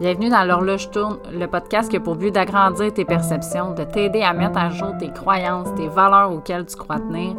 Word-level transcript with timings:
Bienvenue 0.00 0.30
dans 0.30 0.42
l'horloge 0.44 0.90
tourne, 0.90 1.18
le 1.30 1.46
podcast 1.46 1.90
qui 1.90 1.96
a 1.96 2.00
pour 2.00 2.16
but 2.16 2.32
d'agrandir 2.32 2.92
tes 2.92 3.04
perceptions, 3.04 3.72
de 3.74 3.84
t'aider 3.84 4.22
à 4.22 4.32
mettre 4.32 4.58
à 4.58 4.70
jour 4.70 4.96
tes 4.98 5.12
croyances, 5.12 5.72
tes 5.76 5.86
valeurs 5.86 6.32
auxquelles 6.32 6.66
tu 6.66 6.76
crois 6.76 6.98
tenir. 6.98 7.36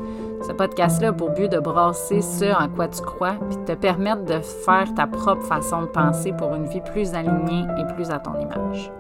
Ce 0.48 0.52
podcast-là 0.52 1.10
a 1.10 1.14
pour 1.14 1.32
but 1.32 1.52
de 1.52 1.60
brasser 1.60 2.22
ce 2.22 2.46
en 2.54 2.70
quoi 2.70 2.88
tu 2.88 3.02
crois, 3.02 3.36
puis 3.50 3.58
de 3.58 3.64
te 3.66 3.74
permettre 3.74 4.24
de 4.26 4.40
faire 4.40 4.94
ta 4.96 5.08
propre 5.08 5.44
façon 5.44 5.82
de 5.82 5.88
penser 5.88 6.32
pour 6.32 6.54
une 6.54 6.68
vie 6.68 6.82
plus 6.82 7.14
alignée 7.14 7.66
et 7.80 7.94
plus 7.96 8.12
à 8.12 8.20
ton 8.20 8.40
image. 8.40 8.92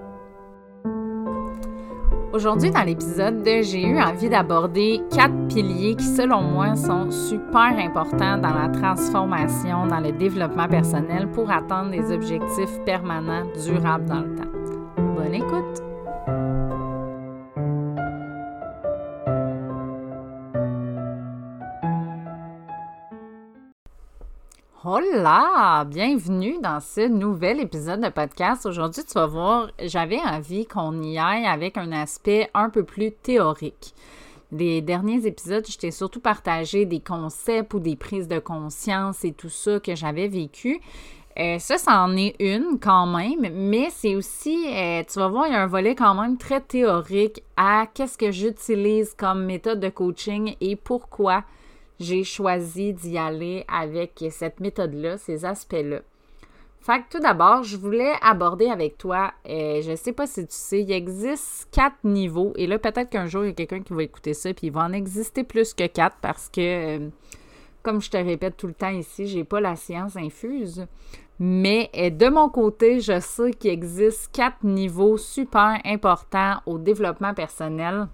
Aujourd'hui, 2.33 2.71
dans 2.71 2.81
l'épisode, 2.81 3.43
j'ai 3.45 3.83
eu 3.85 4.01
envie 4.01 4.27
d'aborder 4.27 5.03
quatre 5.15 5.47
piliers 5.49 5.93
qui, 5.93 6.05
selon 6.05 6.41
moi, 6.41 6.75
sont 6.75 7.11
super 7.11 7.77
importants 7.77 8.39
dans 8.39 8.55
la 8.55 8.69
transformation, 8.69 9.85
dans 9.85 9.99
le 9.99 10.11
développement 10.11 10.67
personnel 10.67 11.29
pour 11.29 11.51
atteindre 11.51 11.91
des 11.91 12.11
objectifs 12.11 12.79
permanents, 12.87 13.45
durables 13.63 14.05
dans 14.05 14.21
le 14.21 14.35
temps. 14.35 15.13
Bonne 15.15 15.35
écoute! 15.35 15.92
Hola! 24.85 25.85
Bienvenue 25.87 26.59
dans 26.61 26.81
ce 26.81 27.07
nouvel 27.07 27.61
épisode 27.61 28.01
de 28.01 28.09
podcast. 28.09 28.65
Aujourd'hui, 28.65 29.05
tu 29.05 29.13
vas 29.13 29.27
voir, 29.27 29.71
j'avais 29.81 30.19
envie 30.19 30.65
qu'on 30.65 31.01
y 31.01 31.17
aille 31.17 31.45
avec 31.45 31.77
un 31.77 31.93
aspect 31.93 32.49
un 32.53 32.69
peu 32.69 32.83
plus 32.83 33.13
théorique. 33.13 33.93
Les 34.51 34.81
derniers 34.81 35.25
épisodes, 35.25 35.65
je 35.65 35.77
t'ai 35.77 35.91
surtout 35.91 36.19
partagé 36.19 36.85
des 36.85 36.99
concepts 36.99 37.73
ou 37.73 37.79
des 37.79 37.95
prises 37.95 38.27
de 38.27 38.39
conscience 38.39 39.23
et 39.23 39.31
tout 39.31 39.47
ça 39.47 39.79
que 39.79 39.95
j'avais 39.95 40.27
vécu. 40.27 40.81
Euh, 41.39 41.59
ça, 41.59 41.77
ça 41.77 42.01
en 42.01 42.17
est 42.17 42.35
une 42.41 42.77
quand 42.77 43.05
même, 43.05 43.53
mais 43.53 43.87
c'est 43.89 44.17
aussi, 44.17 44.65
euh, 44.67 45.01
tu 45.09 45.17
vas 45.17 45.29
voir, 45.29 45.47
il 45.47 45.53
y 45.53 45.55
a 45.55 45.63
un 45.63 45.67
volet 45.67 45.95
quand 45.95 46.13
même 46.13 46.37
très 46.37 46.59
théorique 46.59 47.41
à 47.55 47.87
qu'est-ce 47.93 48.17
que 48.17 48.31
j'utilise 48.31 49.13
comme 49.13 49.45
méthode 49.45 49.79
de 49.79 49.87
coaching 49.87 50.57
et 50.59 50.75
pourquoi 50.75 51.45
j'ai 51.99 52.23
choisi 52.23 52.93
d'y 52.93 53.17
aller 53.17 53.65
avec 53.67 54.23
cette 54.29 54.59
méthode-là, 54.59 55.17
ces 55.17 55.45
aspects-là. 55.45 56.01
Fait 56.83 56.99
que 56.99 57.03
tout 57.11 57.19
d'abord, 57.19 57.63
je 57.63 57.77
voulais 57.77 58.11
aborder 58.21 58.67
avec 58.67 58.97
toi, 58.97 59.31
euh, 59.47 59.81
je 59.81 59.95
sais 59.95 60.11
pas 60.11 60.27
si 60.27 60.41
tu 60.41 60.53
sais, 60.53 60.81
il 60.81 60.91
existe 60.91 61.69
quatre 61.71 61.95
niveaux. 62.03 62.51
Et 62.57 62.67
là, 62.67 62.77
peut-être 62.77 63.09
qu'un 63.09 63.25
jour, 63.25 63.45
il 63.45 63.47
y 63.47 63.51
a 63.51 63.53
quelqu'un 63.53 63.81
qui 63.81 63.93
va 63.93 64.03
écouter 64.03 64.33
ça, 64.33 64.53
puis 64.53 64.67
il 64.67 64.73
va 64.73 64.81
en 64.81 64.91
exister 64.91 65.45
plus 65.45 65.73
que 65.73 65.87
quatre 65.87 66.17
parce 66.21 66.49
que, 66.49 66.59
euh, 66.99 67.09
comme 67.83 68.01
je 68.01 68.09
te 68.09 68.17
répète 68.17 68.57
tout 68.57 68.67
le 68.67 68.73
temps 68.73 68.89
ici, 68.89 69.27
j'ai 69.27 69.45
pas 69.45 69.61
la 69.61 69.77
science 69.77 70.17
infuse. 70.17 70.85
Mais 71.39 71.89
euh, 71.95 72.09
de 72.09 72.27
mon 72.27 72.49
côté, 72.49 72.99
je 72.99 73.17
sais 73.21 73.51
qu'il 73.51 73.71
existe 73.71 74.29
quatre 74.33 74.63
niveaux 74.63 75.17
super 75.17 75.79
importants 75.85 76.57
au 76.65 76.77
développement 76.77 77.33
personnel 77.33 78.07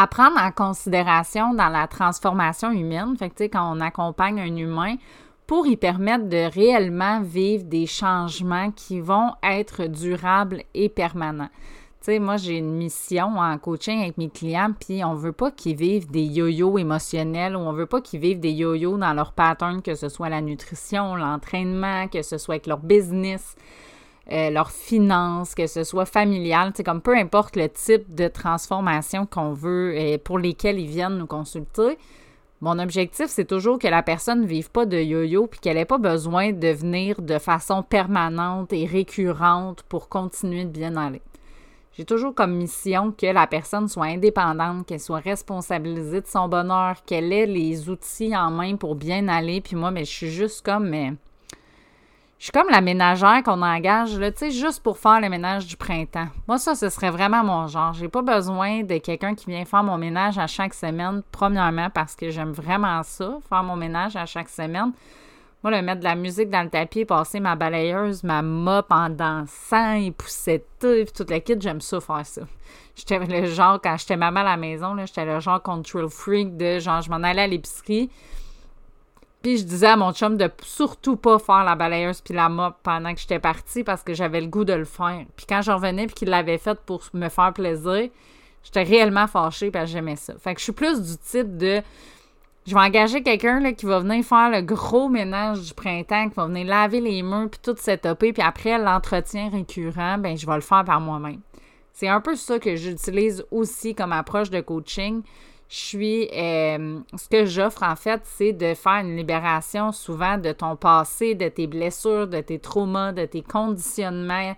à 0.00 0.06
prendre 0.06 0.40
en 0.40 0.50
considération 0.50 1.52
dans 1.52 1.68
la 1.68 1.86
transformation 1.86 2.70
humaine, 2.70 3.18
fait 3.18 3.28
que, 3.28 3.44
quand 3.44 3.76
on 3.76 3.80
accompagne 3.80 4.40
un 4.40 4.56
humain, 4.56 4.96
pour 5.46 5.66
y 5.66 5.76
permettre 5.76 6.26
de 6.26 6.50
réellement 6.50 7.20
vivre 7.20 7.64
des 7.64 7.84
changements 7.86 8.70
qui 8.70 8.98
vont 9.00 9.32
être 9.42 9.88
durables 9.88 10.62
et 10.72 10.88
permanents. 10.88 11.50
Tu 12.00 12.06
sais, 12.06 12.18
moi, 12.18 12.38
j'ai 12.38 12.56
une 12.56 12.72
mission 12.72 13.36
en 13.36 13.58
coaching 13.58 14.00
avec 14.00 14.16
mes 14.16 14.30
clients, 14.30 14.72
puis 14.72 15.04
on 15.04 15.12
veut 15.12 15.32
pas 15.32 15.50
qu'ils 15.50 15.76
vivent 15.76 16.10
des 16.10 16.24
yo-yo 16.24 16.78
émotionnels 16.78 17.54
ou 17.54 17.58
on 17.58 17.74
veut 17.74 17.84
pas 17.84 18.00
qu'ils 18.00 18.20
vivent 18.20 18.40
des 18.40 18.52
yo-yo 18.52 18.96
dans 18.96 19.12
leur 19.12 19.32
pattern, 19.32 19.82
que 19.82 19.94
ce 19.94 20.08
soit 20.08 20.30
la 20.30 20.40
nutrition, 20.40 21.14
l'entraînement, 21.14 22.08
que 22.08 22.22
ce 22.22 22.38
soit 22.38 22.54
avec 22.54 22.66
leur 22.66 22.78
business. 22.78 23.54
Euh, 24.30 24.50
leurs 24.50 24.70
finances, 24.70 25.54
que 25.54 25.66
ce 25.66 25.82
soit 25.82 26.06
familial, 26.06 26.72
c'est 26.74 26.84
comme 26.84 27.00
peu 27.00 27.16
importe 27.16 27.56
le 27.56 27.68
type 27.68 28.14
de 28.14 28.28
transformation 28.28 29.26
qu'on 29.26 29.52
veut 29.52 29.96
et 29.96 30.18
pour 30.18 30.38
lesquelles 30.38 30.78
ils 30.78 30.86
viennent 30.86 31.18
nous 31.18 31.26
consulter. 31.26 31.98
Mon 32.60 32.78
objectif, 32.78 33.26
c'est 33.28 33.46
toujours 33.46 33.78
que 33.78 33.88
la 33.88 34.02
personne 34.02 34.42
ne 34.42 34.46
vive 34.46 34.70
pas 34.70 34.84
de 34.84 34.98
yo-yo 34.98 35.46
puis 35.46 35.60
qu'elle 35.60 35.76
n'ait 35.76 35.86
pas 35.86 35.98
besoin 35.98 36.52
de 36.52 36.68
venir 36.68 37.22
de 37.22 37.38
façon 37.38 37.82
permanente 37.82 38.72
et 38.72 38.84
récurrente 38.84 39.82
pour 39.88 40.08
continuer 40.08 40.64
de 40.64 40.70
bien 40.70 40.96
aller. 40.96 41.22
J'ai 41.96 42.04
toujours 42.04 42.34
comme 42.34 42.54
mission 42.54 43.12
que 43.12 43.26
la 43.26 43.46
personne 43.46 43.88
soit 43.88 44.06
indépendante, 44.06 44.86
qu'elle 44.86 45.00
soit 45.00 45.18
responsabilisée 45.18 46.20
de 46.20 46.26
son 46.26 46.48
bonheur, 46.48 47.02
qu'elle 47.04 47.32
ait 47.32 47.46
les 47.46 47.88
outils 47.88 48.36
en 48.36 48.50
main 48.50 48.76
pour 48.76 48.94
bien 48.94 49.26
aller. 49.28 49.60
Puis 49.60 49.74
moi, 49.74 49.90
mais 49.90 50.04
je 50.04 50.10
suis 50.10 50.30
juste 50.30 50.64
comme, 50.64 50.88
je 52.40 52.44
suis 52.46 52.52
comme 52.52 52.70
la 52.70 52.80
ménagère 52.80 53.42
qu'on 53.44 53.60
engage, 53.60 54.18
là, 54.18 54.32
tu 54.32 54.38
sais, 54.38 54.50
juste 54.50 54.82
pour 54.82 54.96
faire 54.96 55.20
le 55.20 55.28
ménage 55.28 55.66
du 55.66 55.76
printemps. 55.76 56.28
Moi, 56.48 56.56
ça, 56.56 56.74
ce 56.74 56.88
serait 56.88 57.10
vraiment 57.10 57.44
mon 57.44 57.66
genre. 57.66 57.92
J'ai 57.92 58.08
pas 58.08 58.22
besoin 58.22 58.82
de 58.82 58.96
quelqu'un 58.96 59.34
qui 59.34 59.50
vient 59.50 59.66
faire 59.66 59.82
mon 59.82 59.98
ménage 59.98 60.38
à 60.38 60.46
chaque 60.46 60.72
semaine, 60.72 61.22
premièrement, 61.32 61.90
parce 61.90 62.16
que 62.16 62.30
j'aime 62.30 62.52
vraiment 62.52 63.02
ça, 63.02 63.36
faire 63.46 63.62
mon 63.62 63.76
ménage 63.76 64.16
à 64.16 64.24
chaque 64.24 64.48
semaine. 64.48 64.92
Moi, 65.62 65.70
le 65.70 65.82
mettre 65.82 65.98
de 65.98 66.04
la 66.04 66.14
musique 66.14 66.48
dans 66.48 66.62
le 66.62 66.70
tapis, 66.70 67.04
passer 67.04 67.40
ma 67.40 67.56
balayeuse, 67.56 68.24
ma 68.24 68.40
mop 68.40 68.86
en 68.88 69.10
dansant 69.10 69.92
et 69.92 70.10
pousser 70.10 70.64
tout, 70.80 70.94
puis 71.04 71.12
toute 71.14 71.28
la 71.28 71.40
kit, 71.40 71.56
j'aime 71.60 71.82
ça 71.82 72.00
faire 72.00 72.24
ça. 72.24 72.40
J'étais 72.96 73.18
le 73.18 73.44
genre, 73.48 73.78
quand 73.82 73.98
j'étais 73.98 74.16
maman 74.16 74.40
à 74.40 74.44
la 74.44 74.56
maison, 74.56 74.96
j'étais 75.04 75.26
le 75.26 75.40
genre 75.40 75.62
control 75.62 76.08
freak 76.08 76.56
de 76.56 76.78
genre, 76.78 77.02
je 77.02 77.10
m'en 77.10 77.22
allais 77.22 77.42
à 77.42 77.46
l'épicerie, 77.46 78.08
puis 79.42 79.58
je 79.58 79.64
disais 79.64 79.86
à 79.86 79.96
mon 79.96 80.12
chum 80.12 80.36
de 80.36 80.50
surtout 80.62 81.16
pas 81.16 81.38
faire 81.38 81.64
la 81.64 81.74
balayeuse 81.74 82.20
puis 82.20 82.34
la 82.34 82.48
mop 82.48 82.76
pendant 82.82 83.14
que 83.14 83.20
j'étais 83.20 83.38
partie 83.38 83.84
parce 83.84 84.02
que 84.02 84.12
j'avais 84.12 84.40
le 84.40 84.46
goût 84.48 84.64
de 84.64 84.74
le 84.74 84.84
faire. 84.84 85.24
Puis 85.36 85.46
quand 85.48 85.62
je 85.62 85.70
revenais 85.70 86.06
puis 86.06 86.14
qu'il 86.14 86.28
l'avait 86.28 86.58
fait 86.58 86.78
pour 86.80 87.02
me 87.14 87.28
faire 87.28 87.52
plaisir, 87.52 88.10
j'étais 88.62 88.82
réellement 88.82 89.26
fâchée 89.26 89.70
parce 89.70 89.86
que 89.86 89.92
j'aimais 89.92 90.16
ça. 90.16 90.34
Fait 90.38 90.54
que 90.54 90.60
je 90.60 90.64
suis 90.64 90.72
plus 90.72 91.00
du 91.00 91.16
type 91.16 91.56
de 91.56 91.82
je 92.66 92.74
vais 92.74 92.80
engager 92.80 93.22
quelqu'un 93.22 93.72
qui 93.72 93.86
va 93.86 94.00
venir 94.00 94.22
faire 94.22 94.50
le 94.50 94.60
gros 94.60 95.08
ménage 95.08 95.60
du 95.60 95.74
printemps, 95.74 96.28
qui 96.28 96.34
va 96.34 96.46
venir 96.46 96.66
laver 96.66 97.00
les 97.00 97.22
murs 97.22 97.48
puis 97.50 97.60
tout 97.62 97.74
setuper, 97.76 98.32
puis 98.34 98.42
après 98.42 98.78
l'entretien 98.78 99.48
récurrent, 99.48 100.18
ben 100.18 100.36
je 100.36 100.46
vais 100.46 100.54
le 100.54 100.60
faire 100.60 100.84
par 100.84 101.00
moi-même. 101.00 101.40
C'est 101.92 102.08
un 102.08 102.20
peu 102.20 102.36
ça 102.36 102.58
que 102.58 102.76
j'utilise 102.76 103.44
aussi 103.50 103.94
comme 103.94 104.12
approche 104.12 104.50
de 104.50 104.60
coaching 104.60 105.22
je 105.70 105.76
suis. 105.76 106.28
Euh, 106.34 106.98
ce 107.16 107.28
que 107.28 107.46
j'offre, 107.46 107.84
en 107.84 107.94
fait, 107.94 108.20
c'est 108.24 108.52
de 108.52 108.74
faire 108.74 109.04
une 109.04 109.16
libération 109.16 109.92
souvent 109.92 110.36
de 110.36 110.50
ton 110.50 110.74
passé, 110.74 111.36
de 111.36 111.48
tes 111.48 111.68
blessures, 111.68 112.26
de 112.26 112.40
tes 112.40 112.58
traumas, 112.58 113.12
de 113.12 113.24
tes 113.24 113.42
conditionnements, 113.42 114.56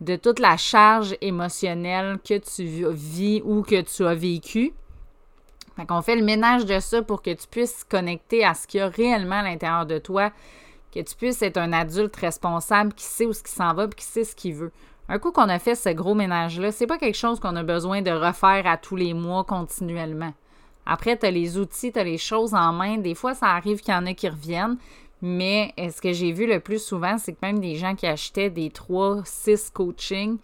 de 0.00 0.16
toute 0.16 0.40
la 0.40 0.56
charge 0.56 1.16
émotionnelle 1.20 2.18
que 2.28 2.38
tu 2.38 2.64
vis 2.90 3.40
ou 3.44 3.62
que 3.62 3.80
tu 3.82 4.04
as 4.04 4.16
vécu. 4.16 4.72
Fait 5.76 5.86
qu'on 5.86 6.02
fait 6.02 6.16
le 6.16 6.24
ménage 6.24 6.66
de 6.66 6.80
ça 6.80 7.02
pour 7.02 7.22
que 7.22 7.32
tu 7.32 7.46
puisses 7.46 7.84
connecter 7.84 8.44
à 8.44 8.54
ce 8.54 8.66
qu'il 8.66 8.80
y 8.80 8.82
a 8.82 8.88
réellement 8.88 9.38
à 9.38 9.44
l'intérieur 9.44 9.86
de 9.86 9.98
toi, 9.98 10.32
que 10.92 10.98
tu 10.98 11.14
puisses 11.14 11.40
être 11.40 11.58
un 11.58 11.72
adulte 11.72 12.16
responsable 12.16 12.92
qui 12.94 13.04
sait 13.04 13.26
où 13.26 13.32
ce 13.32 13.44
qui 13.44 13.52
s'en 13.52 13.74
va 13.74 13.84
et 13.84 13.90
qui 13.90 14.04
sait 14.04 14.24
ce 14.24 14.34
qu'il 14.34 14.54
veut. 14.54 14.72
Un 15.08 15.20
coup 15.20 15.30
qu'on 15.30 15.48
a 15.48 15.60
fait 15.60 15.76
ce 15.76 15.90
gros 15.90 16.16
ménage-là, 16.16 16.72
c'est 16.72 16.88
pas 16.88 16.98
quelque 16.98 17.16
chose 17.16 17.38
qu'on 17.38 17.54
a 17.54 17.62
besoin 17.62 18.02
de 18.02 18.10
refaire 18.10 18.66
à 18.66 18.76
tous 18.76 18.96
les 18.96 19.14
mois 19.14 19.44
continuellement. 19.44 20.32
Après, 20.90 21.18
tu 21.18 21.26
as 21.26 21.30
les 21.30 21.58
outils, 21.58 21.92
tu 21.92 21.98
as 21.98 22.04
les 22.04 22.16
choses 22.16 22.54
en 22.54 22.72
main. 22.72 22.96
Des 22.96 23.14
fois, 23.14 23.34
ça 23.34 23.48
arrive 23.48 23.80
qu'il 23.80 23.92
y 23.92 23.96
en 23.96 24.06
a 24.06 24.14
qui 24.14 24.28
reviennent. 24.28 24.78
Mais 25.20 25.74
euh, 25.78 25.90
ce 25.90 26.00
que 26.00 26.12
j'ai 26.12 26.32
vu 26.32 26.46
le 26.46 26.60
plus 26.60 26.82
souvent, 26.82 27.18
c'est 27.18 27.32
que 27.32 27.38
même 27.42 27.60
des 27.60 27.74
gens 27.74 27.94
qui 27.94 28.06
achetaient 28.06 28.50
des 28.50 28.70
3, 28.70 29.22
6 29.24 29.70
coachings 29.70 30.38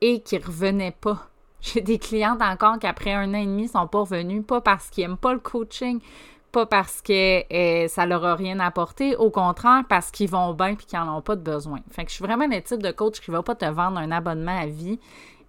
et 0.00 0.20
qui 0.20 0.38
revenaient 0.38 0.96
pas. 0.98 1.28
J'ai 1.60 1.80
des 1.80 1.98
clientes 1.98 2.40
encore 2.40 2.78
qui, 2.78 2.86
après 2.86 3.12
un 3.12 3.34
an 3.34 3.38
et 3.38 3.44
demi, 3.44 3.68
sont 3.68 3.86
pas 3.88 4.00
revenus, 4.00 4.44
pas 4.46 4.60
parce 4.60 4.88
qu'ils 4.88 5.04
n'aiment 5.04 5.16
pas 5.16 5.32
le 5.32 5.40
coaching, 5.40 6.00
pas 6.52 6.64
parce 6.64 7.02
que 7.02 7.42
euh, 7.52 7.88
ça 7.88 8.06
leur 8.06 8.24
a 8.24 8.36
rien 8.36 8.60
apporté, 8.60 9.16
au 9.16 9.30
contraire, 9.30 9.82
parce 9.88 10.12
qu'ils 10.12 10.30
vont 10.30 10.54
bien 10.54 10.68
et 10.68 10.76
qu'ils 10.76 10.98
n'en 10.98 11.18
ont 11.18 11.22
pas 11.22 11.34
de 11.34 11.42
besoin. 11.42 11.80
Fait 11.90 12.04
que 12.04 12.10
je 12.10 12.14
suis 12.14 12.24
vraiment 12.24 12.46
le 12.46 12.62
type 12.62 12.82
de 12.82 12.92
coach 12.92 13.20
qui 13.20 13.32
va 13.32 13.42
pas 13.42 13.56
te 13.56 13.66
vendre 13.66 13.98
un 13.98 14.12
abonnement 14.12 14.56
à 14.56 14.66
vie 14.66 15.00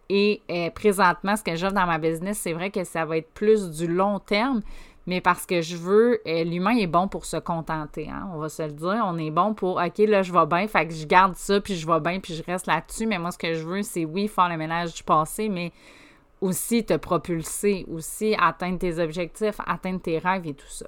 et 0.10 0.42
euh, 0.50 0.72
présentement, 0.72 1.36
ce 1.36 1.44
que 1.44 1.56
j'offre 1.56 1.76
dans 1.76 1.86
ma 1.86 2.00
business, 2.00 2.40
c'est 2.40 2.54
vrai 2.54 2.72
que 2.72 2.84
ça 2.84 3.06
va 3.06 3.18
être 3.18 3.32
plus 3.32 3.70
du 3.70 3.88
long 3.88 4.20
terme, 4.20 4.62
mais 5.06 5.22
parce 5.22 5.46
que 5.46 5.62
je 5.62 5.78
veux, 5.78 6.20
euh, 6.28 6.44
l'humain 6.44 6.76
est 6.78 6.88
bon 6.88 7.08
pour 7.08 7.26
se 7.26 7.38
contenter, 7.38 8.10
hein, 8.10 8.30
on 8.34 8.40
va 8.40 8.50
se 8.50 8.64
le 8.64 8.72
dire. 8.72 9.04
On 9.06 9.18
est 9.18 9.32
bon 9.32 9.54
pour, 9.54 9.78
OK, 9.78 9.98
là, 10.00 10.24
je 10.24 10.34
vais 10.34 10.46
bien, 10.48 10.68
fait 10.68 10.88
que 10.88 10.94
je 10.94 11.06
garde 11.06 11.36
ça, 11.36 11.62
puis 11.62 11.76
je 11.76 11.88
vais 11.88 12.00
bien, 12.00 12.20
puis 12.20 12.34
je 12.34 12.44
reste 12.44 12.66
là-dessus. 12.66 13.06
Mais 13.06 13.20
moi, 13.20 13.32
ce 13.32 13.38
que 13.38 13.54
je 13.54 13.64
veux, 13.64 13.84
c'est 13.84 14.06
oui, 14.06 14.28
faire 14.28 14.50
le 14.50 14.58
ménage 14.58 14.94
du 14.96 15.04
passé, 15.04 15.48
mais 15.48 15.72
aussi 16.42 16.84
te 16.84 16.96
propulser, 16.96 17.86
aussi 17.92 18.36
atteindre 18.40 18.80
tes 18.80 19.00
objectifs, 19.00 19.60
atteindre 19.66 20.02
tes 20.02 20.18
rêves 20.18 20.48
et 20.48 20.54
tout 20.54 20.70
ça. 20.70 20.88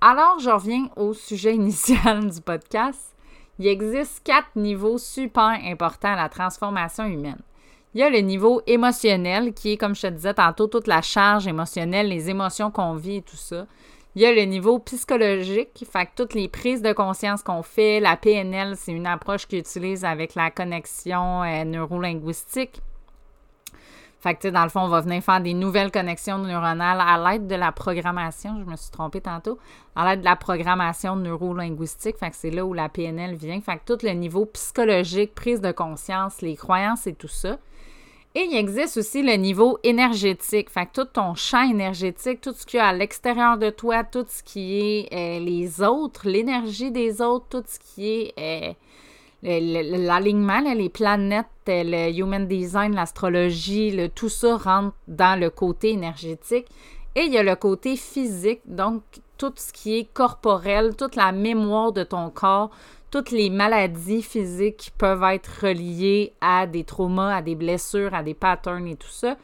Alors, 0.00 0.38
je 0.38 0.50
reviens 0.50 0.88
au 0.96 1.12
sujet 1.12 1.54
initial 1.54 2.30
du 2.30 2.40
podcast. 2.40 3.14
Il 3.58 3.66
existe 3.66 4.22
quatre 4.24 4.56
niveaux 4.56 4.98
super 4.98 5.58
importants 5.64 6.14
à 6.14 6.16
la 6.16 6.28
transformation 6.28 7.04
humaine. 7.04 7.40
Il 7.94 8.00
y 8.00 8.04
a 8.04 8.08
le 8.08 8.18
niveau 8.18 8.62
émotionnel 8.66 9.52
qui 9.52 9.72
est, 9.72 9.76
comme 9.76 9.94
je 9.94 10.02
te 10.02 10.06
disais 10.06 10.34
tantôt, 10.34 10.66
toute 10.66 10.86
la 10.86 11.02
charge 11.02 11.46
émotionnelle, 11.46 12.08
les 12.08 12.30
émotions 12.30 12.70
qu'on 12.70 12.94
vit 12.94 13.16
et 13.16 13.22
tout 13.22 13.36
ça. 13.36 13.66
Il 14.14 14.22
y 14.22 14.26
a 14.26 14.32
le 14.32 14.42
niveau 14.42 14.78
psychologique, 14.78 15.86
fait 15.90 16.06
que 16.06 16.10
toutes 16.16 16.34
les 16.34 16.48
prises 16.48 16.82
de 16.82 16.92
conscience 16.92 17.42
qu'on 17.42 17.62
fait, 17.62 18.00
la 18.00 18.16
PNL, 18.16 18.76
c'est 18.76 18.92
une 18.92 19.06
approche 19.06 19.46
qu'ils 19.46 19.60
utilisent 19.60 20.04
avec 20.04 20.34
la 20.34 20.50
connexion 20.50 21.42
euh, 21.42 21.64
neurolinguistique. 21.64 22.80
Fait 24.20 24.36
que, 24.36 24.48
dans 24.48 24.62
le 24.62 24.68
fond, 24.68 24.82
on 24.82 24.88
va 24.88 25.00
venir 25.00 25.22
faire 25.22 25.40
des 25.40 25.52
nouvelles 25.52 25.90
connexions 25.90 26.38
neuronales 26.38 27.00
à 27.00 27.18
l'aide 27.18 27.48
de 27.48 27.56
la 27.56 27.72
programmation. 27.72 28.60
Je 28.60 28.70
me 28.70 28.76
suis 28.76 28.90
trompée 28.90 29.20
tantôt. 29.20 29.58
À 29.96 30.08
l'aide 30.08 30.20
de 30.20 30.24
la 30.24 30.36
programmation 30.36 31.16
neurolinguistique. 31.16 32.18
Fait 32.18 32.30
que 32.30 32.36
c'est 32.36 32.50
là 32.50 32.64
où 32.64 32.72
la 32.72 32.88
PNL 32.88 33.34
vient. 33.34 33.60
Fait 33.60 33.78
que 33.78 33.94
tout 33.94 34.06
le 34.06 34.12
niveau 34.12 34.46
psychologique, 34.46 35.34
prise 35.34 35.60
de 35.60 35.72
conscience, 35.72 36.40
les 36.40 36.54
croyances 36.54 37.08
et 37.08 37.14
tout 37.14 37.26
ça. 37.26 37.58
Et 38.34 38.48
il 38.50 38.56
existe 38.56 38.96
aussi 38.96 39.22
le 39.22 39.34
niveau 39.34 39.78
énergétique. 39.82 40.70
Fait 40.70 40.86
que 40.86 41.02
tout 41.02 41.08
ton 41.12 41.34
champ 41.34 41.68
énergétique, 41.68 42.40
tout 42.40 42.54
ce 42.54 42.64
qu'il 42.64 42.78
y 42.78 42.80
a 42.80 42.86
à 42.86 42.92
l'extérieur 42.94 43.58
de 43.58 43.68
toi, 43.68 44.04
tout 44.04 44.24
ce 44.26 44.42
qui 44.42 44.80
est 44.80 45.08
euh, 45.12 45.44
les 45.44 45.82
autres, 45.82 46.26
l'énergie 46.26 46.90
des 46.90 47.20
autres, 47.20 47.46
tout 47.50 47.64
ce 47.66 47.78
qui 47.78 48.08
est 48.08 48.34
euh, 48.38 48.72
l'alignement, 49.42 50.60
les 50.60 50.88
planètes, 50.88 51.46
le 51.66 52.10
human 52.18 52.46
design, 52.46 52.94
l'astrologie, 52.94 54.10
tout 54.14 54.30
ça 54.30 54.56
rentre 54.56 54.96
dans 55.08 55.38
le 55.38 55.50
côté 55.50 55.90
énergétique. 55.90 56.68
Et 57.14 57.24
il 57.24 57.32
y 57.32 57.38
a 57.38 57.42
le 57.42 57.56
côté 57.56 57.96
physique, 57.96 58.62
donc 58.64 59.02
tout 59.36 59.52
ce 59.56 59.72
qui 59.72 59.98
est 59.98 60.12
corporel, 60.14 60.96
toute 60.96 61.16
la 61.16 61.32
mémoire 61.32 61.92
de 61.92 62.04
ton 62.04 62.30
corps, 62.30 62.70
toutes 63.12 63.30
les 63.30 63.50
maladies 63.50 64.22
physiques 64.22 64.90
peuvent 64.96 65.22
être 65.24 65.66
reliées 65.66 66.32
à 66.40 66.66
des 66.66 66.82
traumas, 66.82 67.36
à 67.36 67.42
des 67.42 67.54
blessures, 67.54 68.14
à 68.14 68.22
des 68.22 68.32
patterns 68.32 68.88
et 68.88 68.96
tout 68.96 69.06
ça. 69.06 69.36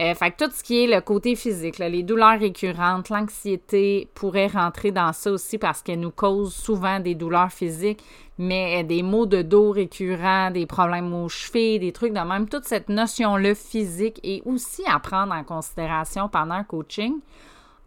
Euh, 0.00 0.14
fait 0.14 0.30
que 0.30 0.44
tout 0.44 0.50
ce 0.54 0.62
qui 0.62 0.84
est 0.84 0.86
le 0.86 1.00
côté 1.02 1.34
physique, 1.34 1.78
les 1.78 2.04
douleurs 2.04 2.38
récurrentes, 2.38 3.10
l'anxiété 3.10 4.08
pourrait 4.14 4.46
rentrer 4.46 4.92
dans 4.92 5.12
ça 5.12 5.32
aussi 5.32 5.58
parce 5.58 5.82
qu'elle 5.82 6.00
nous 6.00 6.12
cause 6.12 6.54
souvent 6.54 7.00
des 7.00 7.16
douleurs 7.16 7.50
physiques, 7.50 8.02
mais 8.38 8.82
des 8.84 9.02
maux 9.02 9.26
de 9.26 9.42
dos 9.42 9.72
récurrents, 9.72 10.52
des 10.52 10.64
problèmes 10.64 11.12
aux 11.12 11.28
chevilles, 11.28 11.80
des 11.80 11.92
trucs 11.92 12.14
de 12.14 12.20
même, 12.20 12.48
toute 12.48 12.64
cette 12.64 12.88
notion-là 12.88 13.54
physique 13.56 14.20
est 14.22 14.40
aussi 14.46 14.82
à 14.86 15.00
prendre 15.00 15.34
en 15.34 15.42
considération 15.42 16.28
pendant 16.28 16.54
un 16.54 16.64
coaching. 16.64 17.16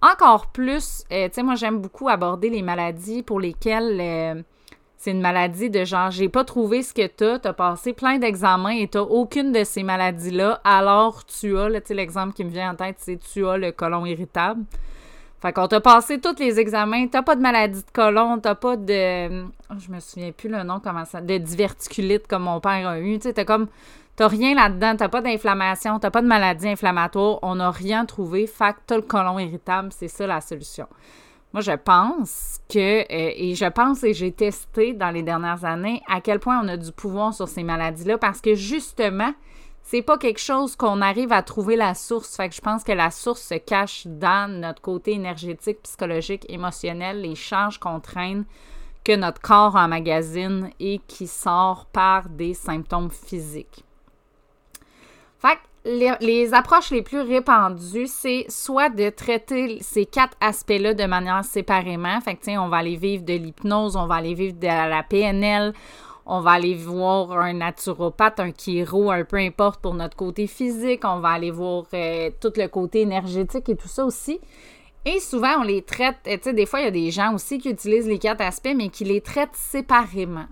Encore 0.01 0.47
plus, 0.47 1.05
euh, 1.13 1.29
tu 1.29 1.35
sais, 1.35 1.43
moi 1.43 1.55
j'aime 1.55 1.79
beaucoup 1.79 2.09
aborder 2.09 2.49
les 2.49 2.61
maladies 2.61 3.23
pour 3.23 3.39
lesquelles 3.39 3.97
euh, 4.01 4.43
c'est 5.03 5.11
une 5.11 5.19
maladie 5.19 5.69
de 5.69 5.83
genre, 5.83 6.11
j'ai 6.11 6.29
pas 6.29 6.45
trouvé 6.45 6.81
ce 6.81 6.93
que 6.93 7.05
t'as, 7.05 7.37
t'as 7.37 7.51
passé 7.51 7.91
plein 7.91 8.19
d'examens 8.19 8.69
et 8.69 8.87
t'as 8.87 9.01
aucune 9.01 9.51
de 9.51 9.65
ces 9.65 9.83
maladies-là, 9.83 10.61
alors 10.63 11.25
tu 11.25 11.57
as, 11.57 11.69
tu 11.81 11.87
sais, 11.87 11.93
l'exemple 11.93 12.33
qui 12.33 12.45
me 12.45 12.49
vient 12.49 12.71
en 12.71 12.75
tête, 12.75 12.95
c'est 12.99 13.19
tu 13.19 13.45
as 13.45 13.57
le 13.57 13.73
colon 13.73 14.05
irritable. 14.05 14.63
Fait 15.41 15.51
qu'on 15.51 15.67
t'a 15.67 15.81
passé 15.81 16.21
tous 16.21 16.39
les 16.39 16.57
examens, 16.57 17.07
t'as 17.07 17.21
pas 17.21 17.35
de 17.35 17.41
maladie 17.41 17.81
de 17.83 17.91
colon, 17.91 18.39
t'as 18.39 18.55
pas 18.55 18.77
de. 18.77 19.43
Oh, 19.43 19.75
je 19.77 19.91
me 19.91 19.99
souviens 19.99 20.31
plus 20.31 20.47
le 20.47 20.63
nom, 20.63 20.79
comment 20.81 21.03
ça. 21.03 21.19
De 21.19 21.37
diverticulite 21.37 22.25
comme 22.25 22.43
mon 22.43 22.61
père 22.61 22.87
a 22.87 22.97
eu. 22.97 23.19
Tu 23.19 23.33
t'as 23.33 23.43
comme. 23.43 23.67
T'as 24.15 24.29
rien 24.29 24.55
là-dedans, 24.55 24.95
t'as 24.95 25.09
pas 25.09 25.19
d'inflammation, 25.19 25.99
t'as 25.99 26.11
pas 26.11 26.21
de 26.21 26.27
maladie 26.27 26.69
inflammatoire, 26.69 27.39
on 27.41 27.55
n'a 27.55 27.71
rien 27.71 28.05
trouvé. 28.05 28.47
Fait 28.47 28.71
que 28.71 28.79
t'as 28.87 28.95
le 28.95 29.01
colon 29.01 29.37
irritable, 29.37 29.89
c'est 29.91 30.07
ça 30.07 30.25
la 30.25 30.39
solution. 30.39 30.87
Moi, 31.53 31.61
je 31.61 31.71
pense 31.71 32.59
que, 32.67 33.01
euh, 33.01 33.05
et 33.09 33.53
je 33.53 33.65
pense 33.65 34.03
et 34.03 34.13
j'ai 34.13 34.31
testé 34.31 34.93
dans 34.93 35.11
les 35.11 35.21
dernières 35.21 35.63
années 35.65 36.01
à 36.09 36.19
quel 36.19 36.39
point 36.39 36.59
on 36.63 36.67
a 36.67 36.77
du 36.77 36.91
pouvoir 36.91 37.31
sur 37.31 37.47
ces 37.47 37.61
maladies-là 37.61 38.17
parce 38.17 38.41
que 38.41 38.55
justement, 38.55 39.33
c'est 39.83 40.01
pas 40.01 40.17
quelque 40.17 40.39
chose 40.39 40.75
qu'on 40.75 41.01
arrive 41.01 41.31
à 41.31 41.43
trouver 41.43 41.75
la 41.75 41.93
source. 41.93 42.35
Fait 42.35 42.49
que 42.49 42.55
je 42.55 42.61
pense 42.61 42.83
que 42.83 42.91
la 42.91 43.11
source 43.11 43.43
se 43.43 43.55
cache 43.55 44.07
dans 44.07 44.51
notre 44.51 44.81
côté 44.81 45.11
énergétique, 45.11 45.83
psychologique, 45.83 46.45
émotionnel, 46.49 47.21
les 47.21 47.35
charges 47.35 47.79
qu'on 47.79 47.99
traîne, 47.99 48.45
que 49.03 49.15
notre 49.15 49.41
corps 49.41 49.75
emmagasine 49.75 50.71
et 50.79 50.99
qui 51.07 51.27
sort 51.27 51.85
par 51.85 52.29
des 52.29 52.55
symptômes 52.55 53.11
physiques. 53.11 53.83
Fait 55.37 55.59
les, 55.85 56.53
approches 56.53 56.91
les 56.91 57.01
plus 57.01 57.21
répandues, 57.21 58.07
c'est 58.07 58.45
soit 58.49 58.89
de 58.89 59.09
traiter 59.09 59.79
ces 59.81 60.05
quatre 60.05 60.37
aspects-là 60.39 60.93
de 60.93 61.05
manière 61.05 61.43
séparément. 61.43 62.19
Fait 62.21 62.35
que, 62.35 62.57
on 62.57 62.69
va 62.69 62.77
aller 62.77 62.95
vivre 62.95 63.23
de 63.23 63.33
l'hypnose, 63.33 63.95
on 63.95 64.07
va 64.07 64.15
aller 64.15 64.33
vivre 64.33 64.57
de 64.57 64.67
la 64.67 65.03
PNL, 65.03 65.73
on 66.25 66.39
va 66.39 66.51
aller 66.51 66.75
voir 66.75 67.33
un 67.33 67.53
naturopathe, 67.53 68.39
un 68.39 68.51
chiro, 68.51 69.11
un 69.11 69.25
peu 69.25 69.37
importe 69.37 69.81
pour 69.81 69.93
notre 69.93 70.15
côté 70.15 70.47
physique, 70.47 71.01
on 71.03 71.19
va 71.19 71.29
aller 71.29 71.51
voir 71.51 71.83
euh, 71.93 72.29
tout 72.39 72.53
le 72.55 72.67
côté 72.67 73.01
énergétique 73.01 73.67
et 73.67 73.75
tout 73.75 73.89
ça 73.89 74.05
aussi. 74.05 74.39
Et 75.05 75.19
souvent, 75.19 75.59
on 75.59 75.63
les 75.63 75.81
traite, 75.81 76.15
tu 76.23 76.37
sais, 76.41 76.53
des 76.53 76.65
fois, 76.65 76.79
il 76.79 76.85
y 76.85 76.87
a 76.87 76.91
des 76.91 77.11
gens 77.11 77.33
aussi 77.33 77.57
qui 77.57 77.69
utilisent 77.69 78.07
les 78.07 78.19
quatre 78.19 78.39
aspects, 78.39 78.73
mais 78.73 78.87
qui 78.87 79.03
les 79.03 79.19
traitent 79.19 79.49
séparément. 79.55 80.45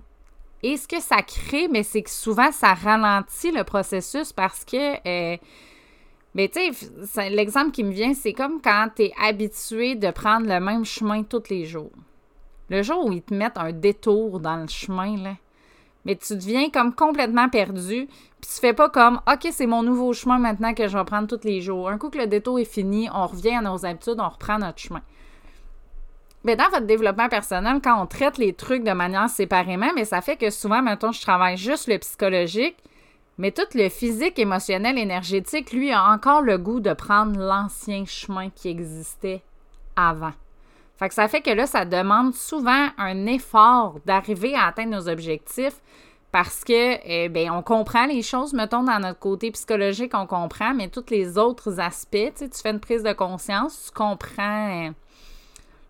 Et 0.63 0.77
ce 0.77 0.87
que 0.87 0.99
ça 0.99 1.21
crée, 1.21 1.67
mais 1.67 1.83
c'est 1.83 2.03
que 2.03 2.09
souvent, 2.09 2.51
ça 2.51 2.73
ralentit 2.73 3.51
le 3.51 3.63
processus 3.63 4.31
parce 4.33 4.63
que... 4.63 4.95
Euh, 5.07 5.37
mais 6.33 6.47
tu 6.47 6.61
sais, 7.05 7.29
l'exemple 7.29 7.71
qui 7.71 7.83
me 7.83 7.91
vient, 7.91 8.13
c'est 8.13 8.31
comme 8.31 8.61
quand 8.61 8.89
tu 8.95 9.03
es 9.03 9.13
habitué 9.21 9.95
de 9.95 10.11
prendre 10.11 10.47
le 10.47 10.59
même 10.61 10.85
chemin 10.85 11.23
tous 11.23 11.49
les 11.49 11.65
jours. 11.65 11.91
Le 12.69 12.83
jour 12.83 13.05
où 13.05 13.11
ils 13.11 13.21
te 13.21 13.33
mettent 13.33 13.57
un 13.57 13.73
détour 13.73 14.39
dans 14.39 14.55
le 14.55 14.67
chemin, 14.67 15.17
là, 15.17 15.35
mais 16.05 16.15
tu 16.15 16.35
deviens 16.35 16.69
comme 16.69 16.93
complètement 16.95 17.49
perdu. 17.49 18.07
Puis 18.39 18.49
tu 18.53 18.59
fais 18.59 18.73
pas 18.73 18.89
comme 18.89 19.21
OK, 19.31 19.47
c'est 19.51 19.67
mon 19.67 19.83
nouveau 19.83 20.13
chemin 20.13 20.39
maintenant 20.39 20.73
que 20.73 20.87
je 20.87 20.97
vais 20.97 21.05
prendre 21.05 21.27
tous 21.27 21.45
les 21.45 21.61
jours. 21.61 21.89
Un 21.89 21.97
coup 21.97 22.09
que 22.09 22.17
le 22.17 22.27
détour 22.27 22.59
est 22.59 22.65
fini, 22.65 23.09
on 23.13 23.27
revient 23.27 23.55
à 23.55 23.61
nos 23.61 23.85
habitudes, 23.85 24.19
on 24.19 24.29
reprend 24.29 24.57
notre 24.57 24.79
chemin. 24.79 25.01
Mais 26.43 26.55
dans 26.55 26.69
votre 26.69 26.87
développement 26.87 27.29
personnel, 27.29 27.79
quand 27.83 28.01
on 28.01 28.07
traite 28.07 28.37
les 28.37 28.53
trucs 28.53 28.83
de 28.83 28.91
manière 28.91 29.29
séparément, 29.29 29.91
mais 29.95 30.05
ça 30.05 30.21
fait 30.21 30.37
que 30.37 30.49
souvent, 30.49 30.81
maintenant, 30.81 31.11
je 31.11 31.21
travaille 31.21 31.57
juste 31.57 31.87
le 31.87 31.99
psychologique, 31.99 32.77
mais 33.37 33.51
tout 33.51 33.61
le 33.75 33.89
physique, 33.89 34.39
émotionnel, 34.39 34.97
énergétique, 34.97 35.71
lui, 35.71 35.91
a 35.91 36.03
encore 36.11 36.41
le 36.41 36.57
goût 36.57 36.79
de 36.79 36.93
prendre 36.93 37.39
l'ancien 37.39 38.05
chemin 38.05 38.49
qui 38.49 38.69
existait 38.69 39.41
avant. 39.95 40.33
Fait 40.97 41.09
que 41.09 41.15
ça 41.15 41.27
fait 41.27 41.41
que 41.41 41.49
là, 41.49 41.65
ça 41.65 41.85
demande 41.85 42.33
souvent 42.33 42.89
un 42.97 43.25
effort 43.25 43.95
d'arriver 44.05 44.55
à 44.55 44.67
atteindre 44.67 44.91
nos 44.91 45.09
objectifs 45.09 45.81
parce 46.31 46.63
que, 46.63 46.99
eh 47.03 47.29
bien, 47.29 47.53
on 47.53 47.61
comprend 47.61 48.05
les 48.05 48.21
choses, 48.21 48.53
mettons, 48.53 48.83
dans 48.83 48.99
notre 48.99 49.19
côté 49.19 49.51
psychologique, 49.51 50.13
on 50.13 50.27
comprend, 50.27 50.73
mais 50.73 50.87
tous 50.87 51.09
les 51.09 51.37
autres 51.37 51.79
aspects, 51.79 52.33
tu 52.35 52.61
fais 52.61 52.71
une 52.71 52.79
prise 52.79 53.03
de 53.03 53.13
conscience, 53.13 53.87
tu 53.87 53.91
comprends. 53.91 54.91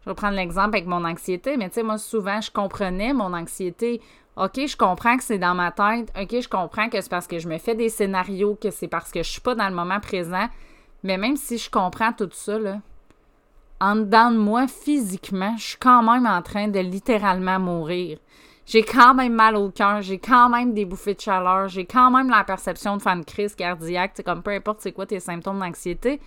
Je 0.04 0.10
vais 0.10 0.16
prendre 0.16 0.36
l'exemple 0.36 0.76
avec 0.76 0.88
mon 0.88 1.06
anxiété, 1.06 1.58
mais 1.58 1.70
tu 1.70 1.76
sais, 1.76 1.84
moi, 1.84 1.98
souvent, 1.98 2.42
je 2.42 2.50
comprenais 2.52 3.14
mon 3.14 3.34
anxiété. 3.34 4.02
OK, 4.36 4.66
je 4.66 4.76
comprends 4.76 5.18
que 5.18 5.24
c'est 5.24 5.38
dans 5.38 5.54
ma 5.54 5.72
tête. 5.72 6.12
OK, 6.20 6.42
je 6.42 6.48
comprends 6.48 6.90
que 6.90 7.00
c'est 7.02 7.10
parce 7.10 7.28
que 7.28 7.38
je 7.38 7.48
me 7.48 7.58
fais 7.58 7.76
des 7.76 7.90
scénarios, 7.90 8.58
que 8.60 8.72
c'est 8.72 8.88
parce 8.88 9.12
que 9.12 9.22
je 9.22 9.30
suis 9.30 9.42
pas 9.42 9.56
dans 9.56 9.70
le 9.70 9.76
moment 9.76 10.00
présent. 10.00 10.48
Mais 11.04 11.18
même 11.18 11.36
si 11.36 11.58
je 11.58 11.70
comprends 11.70 12.14
tout 12.14 12.30
ça, 12.32 12.58
là, 12.58 12.80
en 13.80 13.96
dedans 13.96 14.32
de 14.32 14.38
moi, 14.38 14.68
physiquement, 14.68 15.56
je 15.58 15.64
suis 15.70 15.78
quand 15.78 16.04
même 16.04 16.26
en 16.26 16.42
train 16.42 16.68
de 16.68 16.80
littéralement 16.80 17.60
mourir. 17.60 18.20
J'ai 18.66 18.84
quand 18.84 19.14
même 19.16 19.34
mal 19.34 19.56
au 19.56 19.70
cœur, 19.70 20.02
j'ai 20.02 20.20
quand 20.20 20.50
même 20.50 20.74
des 20.74 20.86
bouffées 20.86 21.16
de 21.16 21.20
chaleur, 21.20 21.68
j'ai 21.68 21.86
quand 21.86 22.12
même 22.12 22.30
la 22.30 22.44
perception 22.44 22.96
de 22.96 23.02
faire 23.02 23.14
une 23.14 23.26
crise 23.26 23.56
cardiaque, 23.56 24.22
comme 24.24 24.44
peu 24.44 24.52
importe 24.52 24.82
c'est 24.82 24.92
quoi 24.92 25.06
tes 25.06 25.20
symptômes 25.20 25.60
d'anxiété, 25.60 26.22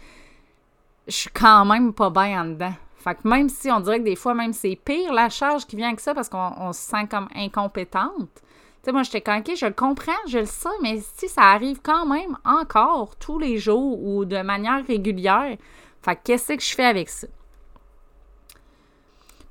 je 1.06 1.12
suis 1.12 1.30
quand 1.30 1.64
même 1.64 1.94
pas 1.94 2.10
bien 2.10 2.42
en 2.42 2.44
dedans. 2.46 2.74
Fait 3.04 3.16
que 3.16 3.28
même 3.28 3.50
si 3.50 3.70
on 3.70 3.80
dirait 3.80 3.98
que 3.98 4.04
des 4.04 4.16
fois, 4.16 4.32
même 4.32 4.54
c'est 4.54 4.76
pire 4.82 5.12
la 5.12 5.28
charge 5.28 5.66
qui 5.66 5.76
vient 5.76 5.88
avec 5.88 6.00
ça 6.00 6.14
parce 6.14 6.30
qu'on 6.30 6.72
se 6.72 6.80
sent 6.80 7.06
comme 7.10 7.28
incompétente. 7.36 8.30
Tu 8.34 8.40
sais, 8.82 8.92
moi, 8.92 9.02
j'étais 9.02 9.20
conquée, 9.20 9.56
je 9.56 9.66
le 9.66 9.74
comprends, 9.74 10.12
je 10.26 10.38
le 10.38 10.46
sais, 10.46 10.70
mais 10.82 11.02
si 11.16 11.28
ça 11.28 11.42
arrive 11.42 11.80
quand 11.82 12.06
même 12.06 12.38
encore 12.46 13.16
tous 13.16 13.38
les 13.38 13.58
jours 13.58 14.02
ou 14.02 14.24
de 14.24 14.40
manière 14.40 14.86
régulière, 14.86 15.58
fait 16.00 16.18
qu'est-ce 16.24 16.54
que 16.54 16.60
je 16.60 16.74
fais 16.74 16.86
avec 16.86 17.10
ça? 17.10 17.26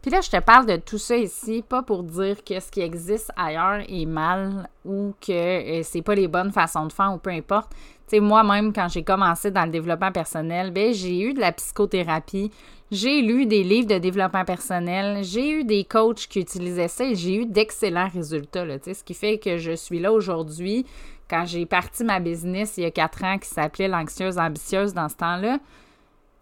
Puis 0.02 0.12
là, 0.12 0.20
je 0.20 0.32
te 0.32 0.40
parle 0.40 0.66
de 0.66 0.76
tout 0.76 0.98
ça 0.98 1.16
ici, 1.16 1.64
pas 1.68 1.84
pour 1.84 2.04
dire 2.04 2.44
que 2.44 2.60
ce 2.60 2.72
qui 2.72 2.82
existe 2.82 3.32
ailleurs 3.38 3.86
est 3.88 4.06
mal 4.06 4.68
ou 4.84 5.14
que 5.22 5.32
euh, 5.32 5.84
c'est 5.84 6.02
pas 6.02 6.16
les 6.16 6.28
bonnes 6.28 6.52
façons 6.52 6.88
de 6.88 6.92
faire 6.92 7.14
ou 7.14 7.20
peu 7.20 7.30
importe. 7.30 7.72
Tu 8.08 8.20
moi-même, 8.20 8.74
quand 8.74 8.88
j'ai 8.90 9.04
commencé 9.04 9.50
dans 9.50 9.66
le 9.66 9.72
développement 9.72 10.12
personnel, 10.12 10.72
ben 10.72 10.94
j'ai 10.94 11.22
eu 11.22 11.34
de 11.34 11.40
la 11.40 11.52
psychothérapie, 11.52 12.52
j'ai 12.92 13.22
lu 13.22 13.46
des 13.46 13.64
livres 13.64 13.88
de 13.88 13.98
développement 13.98 14.46
personnel, 14.46 15.24
j'ai 15.24 15.50
eu 15.50 15.64
des 15.64 15.84
coachs 15.84 16.28
qui 16.28 16.42
utilisaient 16.42 16.88
ça 16.88 17.06
et 17.06 17.16
j'ai 17.16 17.36
eu 17.36 17.46
d'excellents 17.46 18.10
résultats. 18.14 18.66
Là, 18.66 18.78
ce 18.82 19.04
qui 19.04 19.14
fait 19.14 19.40
que 19.40 19.58
je 19.58 19.72
suis 19.72 20.00
là 20.00 20.12
aujourd'hui. 20.12 20.86
Quand 21.30 21.46
j'ai 21.46 21.66
parti 21.66 22.04
ma 22.04 22.20
business 22.20 22.76
il 22.78 22.84
y 22.84 22.86
a 22.86 22.92
quatre 22.92 23.24
ans 23.24 23.40
qui 23.40 23.48
s'appelait 23.48 23.88
l'anxieuse 23.88 24.38
ambitieuse 24.38 24.94
dans 24.94 25.10
ce 25.10 25.16
temps-là, 25.16 25.58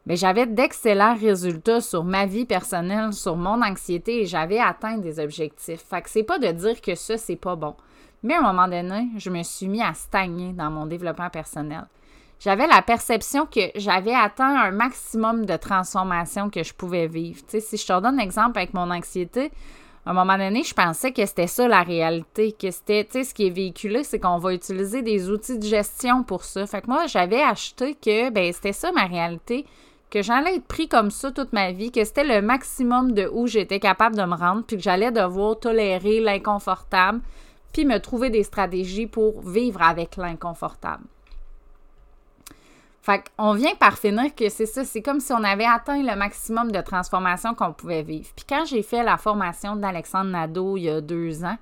mais 0.06 0.16
j'avais 0.16 0.48
d'excellents 0.48 1.16
résultats 1.16 1.80
sur 1.80 2.04
ma 2.04 2.26
vie 2.26 2.46
personnelle, 2.46 3.14
sur 3.14 3.38
mon 3.38 3.62
anxiété 3.62 4.22
et 4.22 4.26
j'avais 4.26 4.60
atteint 4.60 4.98
des 4.98 5.20
objectifs. 5.20 5.86
Fait 5.90 6.02
que 6.02 6.10
c'est 6.10 6.24
pas 6.24 6.40
de 6.40 6.52
dire 6.52 6.82
que 6.82 6.96
ça, 6.96 7.18
c'est 7.18 7.36
pas 7.36 7.56
bon. 7.56 7.76
Mais 8.24 8.36
à 8.36 8.40
un 8.40 8.54
moment 8.54 8.68
donné, 8.68 9.08
je 9.18 9.30
me 9.30 9.44
suis 9.44 9.68
mis 9.68 9.82
à 9.82 9.94
stagner 9.94 10.54
dans 10.54 10.70
mon 10.70 10.86
développement 10.86 11.30
personnel. 11.30 11.86
j'avais 12.40 12.68
la 12.68 12.82
perception 12.82 13.46
que 13.46 13.72
j'avais 13.76 14.16
atteint 14.16 14.56
un 14.60 14.72
maximum 14.72 15.46
de 15.46 15.56
transformation 15.58 16.50
que 16.50 16.64
je 16.64 16.74
pouvais 16.74 17.08
vivre. 17.08 17.42
Si 17.48 17.78
je 17.78 17.86
te 17.86 18.00
donne 18.00 18.20
un 18.20 18.24
exemple 18.24 18.58
avec 18.58 18.74
mon 18.74 18.90
anxiété, 18.92 19.52
à 20.06 20.12
un 20.12 20.14
moment 20.14 20.38
donné, 20.38 20.64
je 20.64 20.74
pensais 20.74 21.12
que 21.12 21.24
c'était 21.26 21.46
ça 21.46 21.68
la 21.68 21.84
réalité, 21.84 22.54
que 22.54 22.72
c'était, 22.72 23.06
ce 23.24 23.34
qui 23.34 23.46
est 23.46 23.52
véhiculé, 23.52 24.04
c'est 24.04 24.20
qu'on 24.20 24.40
va 24.40 24.54
utiliser 24.54 25.04
des 25.04 25.30
outils 25.30 25.60
de 25.60 25.66
gestion 25.66 26.24
pour 26.24 26.44
ça. 26.44 26.66
Fait 26.66 26.82
que 26.82 26.88
moi, 26.88 27.06
j'avais 27.06 27.42
acheté 27.42 27.94
que, 27.94 28.32
ben, 28.32 28.52
c'était 28.52 28.74
ça 28.74 28.92
ma 28.92 29.06
réalité, 29.06 29.66
que 30.10 30.24
j'allais 30.24 30.56
être 30.56 30.66
pris 30.66 30.88
comme 30.88 31.12
ça 31.12 31.32
toute 31.32 31.54
ma 31.54 31.72
vie, 31.72 31.92
que 31.92 32.04
c'était 32.04 32.24
le 32.24 32.42
maximum 32.42 33.12
de 33.12 33.30
où 33.32 33.46
j'étais 33.46 33.80
capable 33.80 34.16
de 34.16 34.24
me 34.24 34.36
rendre, 34.36 34.64
puis 34.64 34.78
que 34.78 34.82
j'allais 34.82 35.12
devoir 35.12 35.60
tolérer 35.60 36.20
l'inconfortable, 36.20 37.22
puis 37.72 37.86
me 37.86 38.00
trouver 38.00 38.30
des 38.30 38.44
stratégies 38.44 39.08
pour 39.08 39.42
vivre 39.42 39.82
avec 39.82 40.18
l'inconfortable. 40.18 41.04
Fait 43.02 43.24
qu'on 43.36 43.54
vient 43.54 43.74
par 43.76 43.98
finir 43.98 44.36
que 44.36 44.50
c'est 44.50 44.68
ça, 44.68 44.86
c'est 44.86 45.02
comme 45.02 45.20
si 45.20 45.34
on 45.34 45.44
avait 45.44 45.66
atteint 45.66 46.04
le 46.04 46.16
maximum 46.16 46.72
de 46.72 46.82
transformation 46.82 47.56
qu'on 47.56 47.74
pouvait 47.74 48.04
vivre. 48.04 48.30
Puis 48.36 48.46
quand 48.48 48.66
j'ai 48.66 48.84
fait 48.84 49.04
la 49.04 49.18
formation 49.18 49.76
d'Alexandre 49.76 50.30
Nadeau 50.30 50.78
il 50.78 50.84
y 50.84 50.90
a 50.90 51.02
deux 51.02 51.44
ans, 51.44 51.58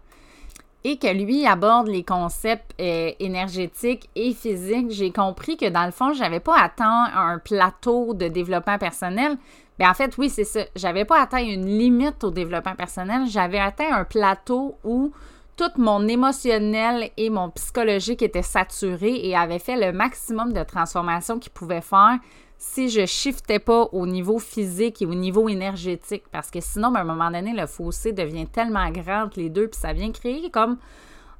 et 0.84 0.98
que 0.98 1.08
lui 1.08 1.46
aborde 1.46 1.88
les 1.88 2.04
concepts 2.04 2.74
euh, 2.80 3.12
énergétiques 3.20 4.10
et 4.16 4.34
physiques, 4.34 4.92
j'ai 4.92 5.12
compris 5.12 5.58
que 5.58 5.68
dans 5.68 5.86
le 5.86 5.92
fond, 5.92 6.14
j'avais 6.14 6.40
pas 6.40 6.58
atteint 6.58 7.10
un 7.14 7.38
plateau 7.38 8.14
de 8.14 8.28
développement 8.28 8.78
personnel. 8.78 9.38
Mais 9.78 9.86
ben, 9.86 9.92
en 9.92 9.94
fait, 9.94 10.18
oui, 10.18 10.30
c'est 10.30 10.46
ça. 10.46 10.62
J'avais 10.76 11.06
pas 11.06 11.22
atteint 11.22 11.44
une 11.44 11.66
limite 11.66 12.24
au 12.24 12.32
développement 12.32 12.76
personnel. 12.76 13.28
J'avais 13.28 13.60
atteint 13.60 13.94
un 13.94 14.06
plateau 14.06 14.78
où 14.84 15.12
tout 15.60 15.82
mon 15.82 16.08
émotionnel 16.08 17.12
et 17.18 17.30
mon 17.30 17.50
psychologique 17.50 18.22
étaient 18.22 18.42
saturés 18.42 19.20
et 19.28 19.36
avait 19.36 19.60
fait 19.60 19.76
le 19.76 19.92
maximum 19.92 20.54
de 20.54 20.64
transformation 20.64 21.38
qu'il 21.38 21.52
pouvait 21.52 21.82
faire 21.82 22.18
si 22.58 22.88
je 22.88 23.06
shiftais 23.06 23.60
pas 23.60 23.90
au 23.92 24.08
niveau 24.08 24.40
physique 24.40 25.02
et 25.02 25.06
au 25.06 25.14
niveau 25.14 25.50
énergétique. 25.50 26.24
Parce 26.32 26.50
que 26.50 26.62
sinon, 26.62 26.92
ben, 26.92 27.00
à 27.00 27.02
un 27.02 27.06
moment 27.06 27.30
donné, 27.30 27.52
le 27.52 27.68
fossé 27.68 28.14
devient 28.14 28.48
tellement 28.48 28.90
grand 28.90 29.24
entre 29.24 29.38
les 29.38 29.50
deux, 29.50 29.68
puis 29.68 29.78
ça 29.78 29.92
vient 29.92 30.14
créer 30.14 30.50
comme, 30.50 30.78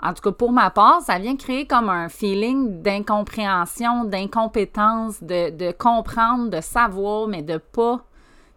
en 0.04 0.14
tout 0.14 0.22
cas 0.22 0.34
pour 0.34 0.52
ma 0.52 0.70
part, 0.70 1.02
ça 1.02 1.18
vient 1.18 1.38
créer 1.38 1.66
comme 1.66 1.88
un 1.88 2.10
feeling 2.10 2.82
d'incompréhension, 2.82 4.04
d'incompétence, 4.04 5.24
de, 5.24 5.50
de, 5.50 5.72
comprendre, 5.72 6.50
de 6.50 6.60
savoir, 6.60 7.30
mais 7.30 7.42
de 7.42 7.58
pas, 7.58 8.04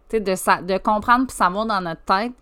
tu 0.09 0.17
sais, 0.17 0.19
de, 0.19 0.65
de 0.65 0.77
comprendre 0.77 1.27
puis 1.27 1.37
savoir 1.37 1.65
dans 1.65 1.79
notre 1.79 2.03
tête, 2.03 2.33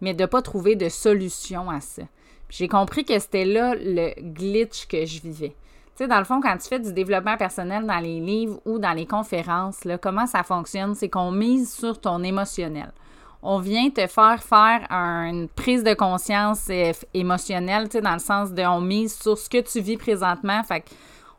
mais 0.00 0.14
de 0.14 0.26
pas 0.26 0.42
trouver 0.42 0.76
de 0.76 0.88
solution 0.88 1.70
à 1.70 1.80
ça. 1.80 2.02
J'ai 2.48 2.68
compris 2.68 3.04
que 3.04 3.18
c'était 3.18 3.44
là 3.44 3.74
le 3.74 4.12
glitch 4.32 4.86
que 4.86 5.04
je 5.04 5.20
vivais. 5.20 5.54
Tu 5.96 6.04
sais, 6.04 6.08
dans 6.08 6.18
le 6.18 6.24
fond, 6.24 6.40
quand 6.40 6.56
tu 6.56 6.68
fais 6.68 6.78
du 6.78 6.92
développement 6.92 7.36
personnel 7.36 7.84
dans 7.84 7.98
les 7.98 8.20
livres 8.20 8.60
ou 8.64 8.78
dans 8.78 8.92
les 8.92 9.06
conférences, 9.06 9.84
là, 9.84 9.98
comment 9.98 10.26
ça 10.26 10.42
fonctionne? 10.42 10.94
C'est 10.94 11.08
qu'on 11.08 11.32
mise 11.32 11.72
sur 11.72 12.00
ton 12.00 12.22
émotionnel. 12.22 12.92
On 13.42 13.58
vient 13.58 13.90
te 13.90 14.06
faire 14.06 14.42
faire 14.42 14.86
une 14.90 15.48
prise 15.48 15.84
de 15.84 15.94
conscience 15.94 16.66
euh, 16.70 16.92
émotionnelle, 17.14 17.88
tu 17.88 17.98
sais, 17.98 18.00
dans 18.00 18.12
le 18.12 18.18
sens 18.18 18.52
de 18.52 18.62
on 18.62 18.80
mise 18.80 19.16
sur 19.16 19.36
ce 19.36 19.48
que 19.48 19.60
tu 19.60 19.80
vis 19.80 19.96
présentement. 19.96 20.62
Fait 20.62 20.84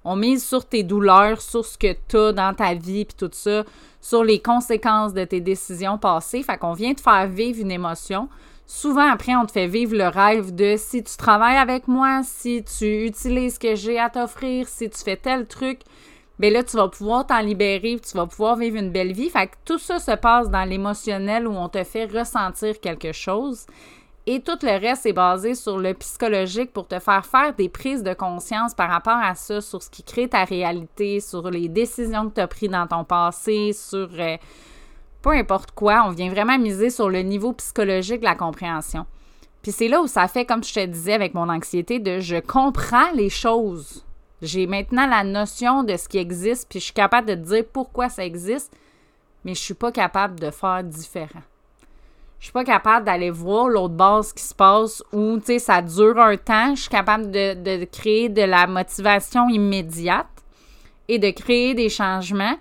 on 0.06 0.16
mise 0.16 0.46
sur 0.46 0.66
tes 0.66 0.84
douleurs, 0.84 1.42
sur 1.42 1.66
ce 1.66 1.78
que 1.78 1.94
tu 2.08 2.18
as 2.18 2.32
dans 2.32 2.54
ta 2.54 2.74
vie, 2.74 3.06
puis 3.06 3.16
tout 3.18 3.30
ça, 3.34 3.64
sur 4.02 4.24
les 4.24 4.40
conséquences 4.40 5.14
de 5.14 5.26
tes 5.26 5.42
décisions 5.42 5.98
passées. 5.98 6.42
Fait 6.42 6.58
qu'on 6.58 6.74
vient 6.74 6.94
te 6.94 7.02
faire 7.02 7.28
vivre 7.28 7.60
une 7.62 7.72
émotion 7.72 8.30
souvent 8.70 9.12
après, 9.12 9.36
on 9.36 9.46
te 9.46 9.52
fait 9.52 9.68
vivre 9.68 9.98
le 9.98 10.08
rêve 10.08 10.54
de 10.54 10.76
si 10.78 11.04
tu 11.04 11.18
travailles 11.18 11.58
avec 11.58 11.88
moi, 11.88 12.22
si 12.24 12.64
tu 12.64 13.06
utilises 13.06 13.56
ce 13.56 13.60
que 13.60 13.76
j'ai 13.76 14.00
à 14.00 14.10
t'offrir, 14.10 14.68
si 14.68 14.90
tu 14.90 15.00
fais 15.00 15.18
tel 15.18 15.48
truc, 15.48 15.82
bien 16.38 16.52
là, 16.52 16.64
tu 16.64 16.78
vas 16.78 16.88
pouvoir 16.88 17.26
t'en 17.26 17.42
libérer, 17.42 18.00
tu 18.00 18.16
vas 18.16 18.28
pouvoir 18.28 18.56
vivre 18.56 18.78
une 18.78 18.92
belle 18.92 19.12
vie. 19.12 19.30
Fait 19.30 19.48
que 19.48 19.56
tout 19.66 19.80
ça 19.80 20.00
se 20.00 20.12
passe 20.12 20.50
dans 20.50 20.64
l'émotionnel 20.64 21.48
où 21.48 21.52
on 21.52 21.68
te 21.68 21.84
fait 21.84 22.06
ressentir 22.06 22.80
quelque 22.80 23.12
chose. 23.12 23.66
Et 24.28 24.42
tout 24.42 24.60
le 24.62 24.80
reste 24.80 25.08
est 25.08 25.14
basé 25.14 25.56
sur 25.56 25.80
le 25.80 25.96
psychologique 25.96 26.72
pour 26.72 26.88
te 26.88 27.00
faire 27.00 27.26
faire 27.26 27.56
des 27.56 27.70
prises 27.70 28.04
de 28.04 28.14
conscience 28.14 28.76
par 28.76 28.90
rapport 28.92 29.18
à 29.18 29.34
ça, 29.34 29.62
sur 29.62 29.82
ce 29.82 29.90
qui 29.90 30.04
crée 30.04 30.30
ta 30.30 30.44
réalité, 30.44 31.20
sur 31.20 31.50
les 31.50 31.68
décisions 31.68 32.30
que 32.30 32.36
tu 32.36 32.42
as 32.42 32.48
prises 32.48 32.70
dans 32.70 32.86
ton 32.86 33.04
passé, 33.04 33.74
sur 33.74 34.10
euh, 34.20 34.38
peu 35.22 35.32
importe 35.32 35.72
quoi, 35.72 36.04
on 36.06 36.12
vient 36.12 36.30
vraiment 36.30 36.58
miser 36.58 36.90
sur 36.90 37.10
le 37.10 37.22
niveau 37.22 37.54
psychologique 37.54 38.20
de 38.20 38.26
la 38.26 38.36
compréhension. 38.36 39.06
Puis 39.62 39.72
c'est 39.72 39.90
là 39.90 40.02
où 40.02 40.08
ça 40.08 40.28
fait, 40.28 40.46
comme 40.46 40.64
je 40.64 40.74
te 40.74 40.86
disais 40.86 41.14
avec 41.14 41.34
mon 41.34 41.50
anxiété, 41.50 42.00
de 42.00 42.20
je 42.20 42.38
comprends 42.38 43.12
les 43.14 43.30
choses. 43.30 44.06
J'ai 44.42 44.68
maintenant 44.68 45.06
la 45.06 45.26
notion 45.26 45.84
de 45.84 45.98
ce 45.98 46.08
qui 46.08 46.18
existe, 46.18 46.70
puis 46.70 46.80
je 46.80 46.86
suis 46.86 46.94
capable 46.94 47.28
de 47.28 47.36
dire 47.36 47.66
pourquoi 47.74 48.08
ça 48.08 48.24
existe, 48.24 48.74
mais 49.44 49.54
je 49.54 49.60
suis 49.60 49.74
pas 49.74 49.92
capable 49.92 50.40
de 50.40 50.50
faire 50.50 50.84
différent. 50.84 51.42
Je 52.40 52.46
suis 52.46 52.54
pas 52.54 52.64
capable 52.64 53.06
d'aller 53.06 53.32
voir 53.32 53.68
l'autre 53.68 53.96
base 53.96 54.32
qui 54.32 54.44
se 54.44 54.56
passe 54.56 55.04
où, 55.12 55.40
tu 55.40 55.46
sais, 55.48 55.60
ça 55.60 55.82
dure 55.82 56.18
un 56.18 56.38
temps. 56.38 56.74
Je 56.74 56.82
suis 56.84 56.90
capable 56.90 57.30
de 57.32 57.84
créer 57.84 58.30
de 58.30 58.44
la 58.44 58.66
motivation 58.66 59.50
immédiate 59.50 60.28
et 61.10 61.20
de 61.20 61.32
créer 61.32 61.74
des 61.74 61.90
changements 61.90 62.56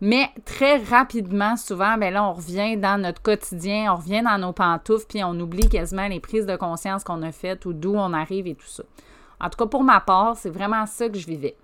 mais 0.00 0.30
très 0.44 0.78
rapidement, 0.78 1.56
souvent, 1.56 1.98
ben 1.98 2.12
là, 2.12 2.24
on 2.24 2.32
revient 2.32 2.76
dans 2.76 3.00
notre 3.00 3.20
quotidien, 3.20 3.92
on 3.92 3.96
revient 3.96 4.22
dans 4.22 4.38
nos 4.38 4.52
pantoufles, 4.52 5.06
puis 5.06 5.22
on 5.22 5.38
oublie 5.38 5.68
quasiment 5.68 6.08
les 6.08 6.20
prises 6.20 6.46
de 6.46 6.56
conscience 6.56 7.04
qu'on 7.04 7.22
a 7.22 7.32
faites 7.32 7.66
ou 7.66 7.72
d'où 7.72 7.94
on 7.94 8.12
arrive 8.14 8.46
et 8.46 8.54
tout 8.54 8.66
ça. 8.66 8.82
En 9.40 9.50
tout 9.50 9.58
cas, 9.58 9.66
pour 9.66 9.84
ma 9.84 10.00
part, 10.00 10.36
c'est 10.36 10.50
vraiment 10.50 10.86
ça 10.86 11.08
que 11.08 11.18
je 11.18 11.26
vivais. 11.26 11.56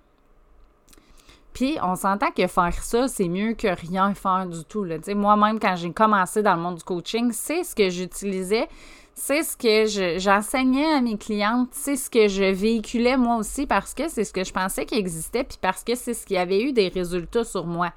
Puis, 1.53 1.77
on 1.81 1.95
s'entend 1.95 2.29
que 2.29 2.45
faire 2.45 2.83
ça, 2.83 3.07
c'est 3.07 3.27
mieux 3.27 3.53
que 3.53 3.67
rien 3.67 4.13
faire 4.13 4.45
du 4.45 4.63
tout. 4.65 4.85
Moi-même, 5.15 5.59
quand 5.59 5.75
j'ai 5.75 5.91
commencé 5.91 6.43
dans 6.43 6.55
le 6.55 6.61
monde 6.61 6.75
du 6.75 6.83
coaching, 6.83 7.31
c'est 7.31 7.63
ce 7.63 7.73
que 7.73 7.89
j'utilisais, 7.89 8.67
c'est 9.15 9.41
ce 9.41 9.57
que 9.57 10.19
j'enseignais 10.19 10.93
à 10.93 11.01
mes 11.01 11.17
clientes, 11.17 11.69
c'est 11.71 11.95
ce 11.95 12.11
que 12.11 12.27
je 12.27 12.43
véhiculais 12.43 13.17
moi 13.17 13.37
aussi 13.37 13.65
parce 13.65 13.95
que 13.95 14.07
c'est 14.07 14.23
ce 14.23 14.31
que 14.31 14.43
je 14.43 14.53
pensais 14.53 14.85
qui 14.85 14.93
existait, 14.93 15.43
puis 15.43 15.57
parce 15.59 15.83
que 15.83 15.95
c'est 15.95 16.13
ce 16.13 16.23
qui 16.27 16.37
avait 16.37 16.61
eu 16.61 16.71
des 16.71 16.89
résultats 16.89 17.43
sur 17.43 17.65
moi. 17.65 17.91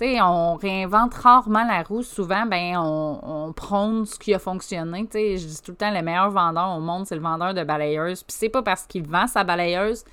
On 0.00 0.56
réinvente 0.56 1.14
rarement 1.14 1.64
la 1.64 1.82
roue. 1.82 2.02
Souvent, 2.02 2.44
ben, 2.46 2.76
on, 2.76 3.52
prône 3.54 4.04
ce 4.04 4.18
qui 4.18 4.34
a 4.34 4.38
fonctionné. 4.38 5.08
Je 5.12 5.46
dis 5.46 5.62
tout 5.62 5.70
le 5.72 5.76
temps, 5.76 5.90
le 5.90 6.02
meilleur 6.02 6.30
vendeur 6.30 6.76
au 6.76 6.80
monde, 6.80 7.06
c'est 7.06 7.14
le 7.14 7.22
vendeur 7.22 7.54
de 7.54 7.64
balayeuse. 7.64 8.22
Puis 8.22 8.36
c'est 8.38 8.48
pas 8.50 8.62
parce 8.62 8.86
qu'il 8.86 9.06
vend 9.06 9.26
sa 9.26 9.42
balayeuse, 9.42 10.04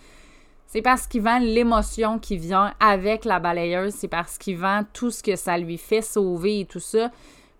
c'est 0.67 0.81
parce 0.81 1.05
qu'il 1.05 1.21
vend 1.21 1.39
l'émotion 1.39 2.17
qui 2.17 2.37
vient 2.37 2.73
avec 2.79 3.25
la 3.25 3.39
balayeuse. 3.39 3.93
C'est 3.93 4.07
parce 4.07 4.37
qu'il 4.37 4.57
vend 4.57 4.83
tout 4.93 5.11
ce 5.11 5.21
que 5.21 5.35
ça 5.35 5.57
lui 5.57 5.77
fait 5.77 6.01
sauver 6.01 6.61
et 6.61 6.65
tout 6.65 6.79
ça. 6.79 7.11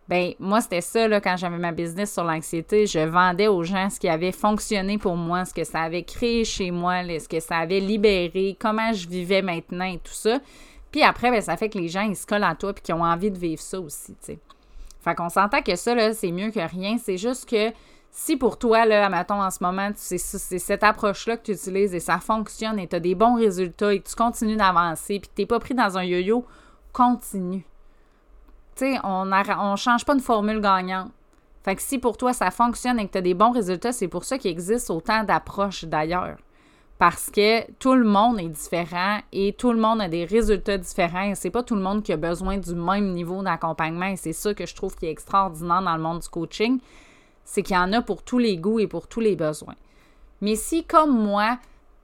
Ben, 0.07 0.33
moi, 0.39 0.61
c'était 0.61 0.81
ça, 0.81 1.07
là, 1.07 1.21
quand 1.21 1.37
j'avais 1.37 1.57
ma 1.57 1.71
business 1.71 2.13
sur 2.13 2.23
l'anxiété. 2.23 2.87
Je 2.87 2.99
vendais 2.99 3.47
aux 3.47 3.63
gens 3.63 3.89
ce 3.89 3.99
qui 3.99 4.09
avait 4.09 4.31
fonctionné 4.31 4.97
pour 4.97 5.15
moi, 5.15 5.45
ce 5.45 5.53
que 5.53 5.63
ça 5.63 5.81
avait 5.81 6.03
créé 6.03 6.43
chez 6.43 6.71
moi, 6.71 7.03
ce 7.03 7.27
que 7.27 7.39
ça 7.39 7.57
avait 7.57 7.79
libéré, 7.79 8.57
comment 8.59 8.93
je 8.93 9.07
vivais 9.07 9.41
maintenant 9.41 9.85
et 9.85 9.99
tout 9.99 10.13
ça. 10.13 10.39
Puis 10.93 11.01
après, 11.01 11.31
ben, 11.31 11.41
ça 11.41 11.57
fait 11.57 11.69
que 11.69 11.79
les 11.79 11.89
gens, 11.89 12.03
ils 12.03 12.15
se 12.15 12.27
collent 12.27 12.43
à 12.43 12.53
toi 12.53 12.71
puis 12.71 12.83
qu'ils 12.83 12.93
ont 12.93 13.03
envie 13.03 13.31
de 13.31 13.38
vivre 13.38 13.62
ça 13.62 13.79
aussi, 13.79 14.13
tu 14.13 14.25
sais. 14.25 14.39
Fait 15.01 15.15
qu'on 15.15 15.27
s'entend 15.27 15.63
que 15.63 15.75
ça, 15.75 16.13
c'est 16.13 16.31
mieux 16.31 16.51
que 16.51 16.59
rien. 16.59 16.97
C'est 17.03 17.17
juste 17.17 17.50
que 17.50 17.73
si 18.12 18.38
pour 18.38 18.59
toi, 18.59 18.85
là, 18.85 19.09
mettons, 19.09 19.41
en 19.41 19.50
ce 19.50 19.63
moment, 19.63 19.89
c'est 19.95 20.19
cette 20.19 20.83
approche-là 20.83 21.35
que 21.38 21.45
tu 21.45 21.51
utilises 21.53 21.95
et 21.95 22.00
ça 22.00 22.19
fonctionne 22.19 22.77
et 22.77 22.88
tu 22.88 22.95
as 22.95 23.00
des 23.00 23.15
bons 23.15 23.35
résultats 23.35 23.91
et 23.91 24.01
que 24.01 24.07
tu 24.07 24.15
continues 24.15 24.55
d'avancer 24.55 25.19
puis 25.19 25.29
que 25.29 25.41
tu 25.41 25.47
pas 25.47 25.59
pris 25.59 25.73
dans 25.73 25.97
un 25.97 26.03
yo-yo, 26.03 26.45
continue. 26.93 27.65
Tu 28.75 28.93
sais, 28.93 29.00
on 29.03 29.25
ne 29.25 29.75
change 29.75 30.05
pas 30.05 30.13
une 30.13 30.19
formule 30.19 30.62
gagnante. 30.62 31.12
Fait 31.63 31.75
que 31.75 31.81
si 31.81 31.97
pour 31.97 32.17
toi 32.17 32.33
ça 32.33 32.51
fonctionne 32.51 33.00
et 33.00 33.07
que 33.07 33.13
tu 33.13 33.17
as 33.17 33.21
des 33.21 33.33
bons 33.33 33.51
résultats, 33.51 33.93
c'est 33.93 34.07
pour 34.07 34.25
ça 34.25 34.38
qu'il 34.38 34.51
existe 34.51 34.91
autant 34.91 35.23
d'approches 35.23 35.85
d'ailleurs 35.85 36.38
parce 37.03 37.29
que 37.29 37.69
tout 37.79 37.95
le 37.95 38.05
monde 38.05 38.39
est 38.39 38.48
différent 38.48 39.19
et 39.33 39.51
tout 39.51 39.74
le 39.74 39.77
monde 39.77 40.00
a 40.00 40.07
des 40.07 40.24
résultats 40.24 40.77
différents 40.77 41.31
et 41.31 41.36
c'est 41.36 41.50
pas 41.50 41.62
tout 41.62 41.75
le 41.75 41.81
monde 41.81 42.01
qui 42.01 42.13
a 42.13 42.15
besoin 42.15 42.57
du 42.57 42.74
même 42.75 43.12
niveau 43.12 43.43
d'accompagnement 43.43 44.05
et 44.05 44.15
c'est 44.15 44.31
ça 44.31 44.53
que 44.53 44.65
je 44.65 44.74
trouve 44.74 44.95
qui 44.95 45.07
est 45.07 45.12
extraordinaire 45.12 45.81
dans 45.81 45.98
le 45.98 46.01
monde 46.01 46.19
du 46.19 46.29
coaching, 46.29 46.79
c'est 47.43 47.62
qu'il 47.62 47.75
y 47.75 47.77
en 47.77 47.91
a 47.91 48.01
pour 48.01 48.24
tous 48.24 48.38
les 48.38 48.55
goûts 48.55 48.79
et 48.79 48.88
pour 48.88 49.07
tous 49.07 49.19
les 49.19 49.36
besoins. 49.36 49.75
Mais 50.39 50.55
si 50.55 50.86
comme 50.86 51.22
moi, 51.22 51.60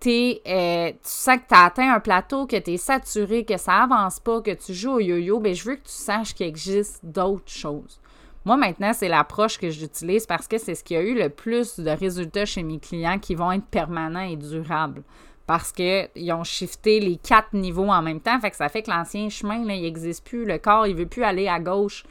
euh, 0.05 0.89
tu 0.91 0.97
sens 1.03 1.37
que 1.37 1.47
tu 1.47 1.55
as 1.55 1.63
atteint 1.63 1.93
un 1.93 2.01
plateau, 2.01 2.45
que 2.45 2.57
tu 2.57 2.73
es 2.73 2.77
saturé, 2.77 3.45
que 3.45 3.55
ça 3.55 3.83
avance 3.83 4.19
pas, 4.19 4.41
que 4.41 4.51
tu 4.51 4.73
joues 4.73 4.95
au 4.95 4.99
yo-yo, 4.99 5.39
ben 5.39 5.55
je 5.55 5.63
veux 5.63 5.75
que 5.77 5.87
tu 5.87 5.93
saches 5.93 6.33
qu'il 6.33 6.47
existe 6.47 6.99
d'autres 7.05 7.47
choses. 7.47 8.01
Moi, 8.45 8.55
maintenant, 8.57 8.93
c'est 8.93 9.09
l'approche 9.09 9.57
que 9.57 9.69
j'utilise 9.69 10.25
parce 10.25 10.47
que 10.47 10.57
c'est 10.57 10.75
ce 10.75 10.83
qui 10.83 10.95
a 10.95 11.01
eu 11.01 11.13
le 11.13 11.29
plus 11.29 11.79
de 11.79 11.89
résultats 11.89 12.45
chez 12.45 12.63
mes 12.63 12.79
clients 12.79 13.19
qui 13.19 13.35
vont 13.35 13.51
être 13.51 13.65
permanents 13.65 14.21
et 14.21 14.37
durables. 14.37 15.03
Parce 15.45 15.71
qu'ils 15.71 16.31
ont 16.31 16.43
shifté 16.43 16.99
les 16.99 17.17
quatre 17.17 17.53
niveaux 17.53 17.89
en 17.89 18.01
même 18.01 18.21
temps. 18.21 18.39
Fait 18.39 18.51
que 18.51 18.55
ça 18.55 18.69
fait 18.69 18.83
que 18.83 18.91
l'ancien 18.91 19.29
chemin, 19.29 19.55
il 19.55 19.65
n'existe 19.65 20.25
plus. 20.25 20.45
Le 20.45 20.57
corps, 20.57 20.87
il 20.87 20.93
ne 20.93 20.99
veut 20.99 21.07
plus 21.07 21.23
aller 21.23 21.47
à 21.47 21.59
gauche, 21.59 22.03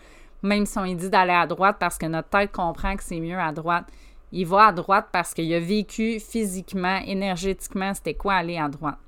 même 0.42 0.66
si 0.66 0.76
on 0.78 0.84
dit 0.84 1.08
d'aller 1.08 1.32
à 1.32 1.46
droite 1.46 1.76
parce 1.78 1.96
que 1.96 2.06
notre 2.06 2.28
tête 2.28 2.52
comprend 2.52 2.96
que 2.96 3.02
c'est 3.02 3.20
mieux 3.20 3.38
à 3.38 3.52
droite. 3.52 3.86
Il 4.32 4.46
va 4.46 4.66
à 4.66 4.72
droite 4.72 5.06
parce 5.12 5.32
qu'il 5.32 5.52
a 5.54 5.60
vécu 5.60 6.20
physiquement, 6.20 6.98
énergétiquement, 7.06 7.94
c'était 7.94 8.14
quoi 8.14 8.34
aller 8.34 8.58
à 8.58 8.68
droite. 8.68 8.98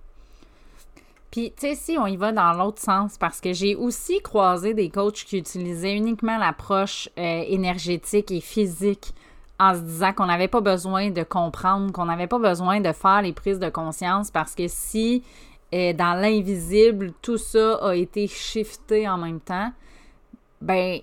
Puis, 1.31 1.53
tu 1.57 1.69
sais, 1.69 1.75
si 1.77 1.97
on 1.99 2.07
y 2.07 2.17
va 2.17 2.33
dans 2.33 2.53
l'autre 2.53 2.81
sens, 2.81 3.17
parce 3.17 3.41
que 3.41 3.53
j'ai 3.53 3.77
aussi 3.77 4.21
croisé 4.21 4.75
des 4.75 4.91
coachs 4.91 5.25
qui 5.25 5.39
utilisaient 5.39 5.97
uniquement 5.97 6.39
l'approche 6.39 7.09
euh, 7.19 7.45
énergétique 7.47 8.33
et 8.33 8.41
physique 8.41 9.13
en 9.61 9.75
se 9.75 9.81
disant 9.81 10.13
qu'on 10.13 10.27
n'avait 10.27 10.49
pas 10.49 10.61
besoin 10.61 11.11
de 11.11 11.23
comprendre, 11.23 11.93
qu'on 11.93 12.07
n'avait 12.07 12.27
pas 12.27 12.39
besoin 12.39 12.81
de 12.81 12.93
faire 12.93 13.23
les 13.23 13.33
prises 13.33 13.59
de 13.59 13.69
conscience 13.69 14.31
parce 14.31 14.55
que 14.55 14.67
si 14.67 15.23
euh, 15.73 15.93
dans 15.93 16.15
l'invisible, 16.15 17.13
tout 17.23 17.37
ça 17.37 17.75
a 17.75 17.95
été 17.95 18.27
shifté 18.27 19.09
en 19.09 19.19
même 19.19 19.39
temps, 19.39 19.71
ben 20.61 21.01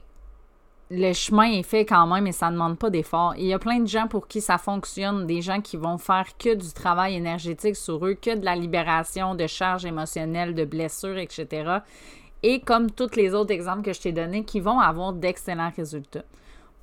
le 0.89 1.11
chemin 1.13 1.51
est 1.51 1.63
fait 1.63 1.85
quand 1.85 2.07
même 2.07 2.27
et 2.27 2.31
ça 2.31 2.47
ne 2.47 2.53
demande 2.53 2.77
pas 2.77 2.89
d'effort. 2.89 3.33
Il 3.37 3.45
y 3.45 3.53
a 3.53 3.59
plein 3.59 3.79
de 3.79 3.87
gens 3.87 4.07
pour 4.07 4.27
qui 4.27 4.39
ça 4.39 4.57
fonctionne, 4.57 5.27
des 5.27 5.41
gens 5.41 5.61
qui 5.61 5.75
vont 5.75 5.97
faire 5.97 6.25
que 6.37 6.55
du 6.55 6.71
travail 6.71 7.15
énergétique 7.15 7.75
sur 7.75 8.05
eux, 8.05 8.13
que 8.13 8.35
de 8.35 8.45
la 8.45 8.55
libération 8.55 9.35
de 9.35 9.47
charges 9.47 9.85
émotionnelles, 9.85 10.55
de 10.55 10.63
blessures, 10.63 11.17
etc. 11.17 11.79
Et 12.43 12.61
comme 12.61 12.89
tous 12.89 13.15
les 13.15 13.33
autres 13.33 13.51
exemples 13.51 13.81
que 13.81 13.93
je 13.93 13.99
t'ai 13.99 14.11
donnés, 14.13 14.43
qui 14.43 14.59
vont 14.59 14.79
avoir 14.79 15.11
d'excellents 15.11 15.71
résultats. 15.75 16.23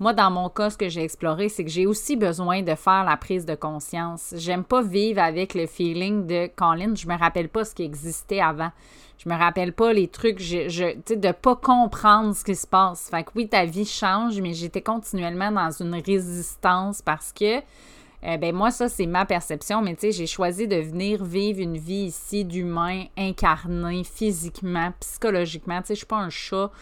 Moi, 0.00 0.12
dans 0.12 0.30
mon 0.30 0.48
cas, 0.48 0.70
ce 0.70 0.76
que 0.76 0.88
j'ai 0.88 1.04
exploré, 1.04 1.48
c'est 1.48 1.64
que 1.64 1.70
j'ai 1.70 1.86
aussi 1.86 2.16
besoin 2.16 2.62
de 2.62 2.74
faire 2.74 3.04
la 3.04 3.16
prise 3.16 3.46
de 3.46 3.54
conscience. 3.54 4.34
J'aime 4.36 4.64
pas 4.64 4.82
vivre 4.82 5.20
avec 5.20 5.54
le 5.54 5.66
feeling 5.66 6.26
de 6.26 6.50
Colin, 6.56 6.94
je 6.96 7.06
me 7.06 7.16
rappelle 7.16 7.48
pas 7.48 7.64
ce 7.64 7.76
qui 7.76 7.84
existait 7.84 8.40
avant. 8.40 8.72
Je 9.18 9.28
me 9.28 9.36
rappelle 9.36 9.72
pas 9.72 9.92
les 9.92 10.08
trucs, 10.08 10.40
je, 10.40 10.68
je 10.68 10.98
tu 11.06 11.16
de 11.16 11.30
pas 11.30 11.54
comprendre 11.54 12.34
ce 12.34 12.42
qui 12.42 12.56
se 12.56 12.66
passe. 12.66 13.08
Fait 13.08 13.22
que 13.22 13.30
oui, 13.36 13.48
ta 13.48 13.64
vie 13.64 13.84
change, 13.84 14.40
mais 14.40 14.52
j'étais 14.52 14.82
continuellement 14.82 15.52
dans 15.52 15.70
une 15.70 15.94
résistance 15.94 17.00
parce 17.00 17.32
que, 17.32 17.58
euh, 17.58 18.36
ben 18.36 18.52
moi, 18.52 18.72
ça, 18.72 18.88
c'est 18.88 19.06
ma 19.06 19.24
perception, 19.24 19.80
mais 19.80 19.94
tu 19.94 20.00
sais, 20.00 20.12
j'ai 20.12 20.26
choisi 20.26 20.66
de 20.66 20.76
venir 20.76 21.24
vivre 21.24 21.60
une 21.60 21.78
vie 21.78 22.06
ici 22.06 22.44
d'humain 22.44 23.04
incarné 23.16 24.02
physiquement, 24.02 24.92
psychologiquement. 24.98 25.80
Tu 25.82 25.88
sais, 25.88 25.94
je 25.94 25.98
suis 25.98 26.06
pas 26.06 26.16
un 26.16 26.30
chat 26.30 26.72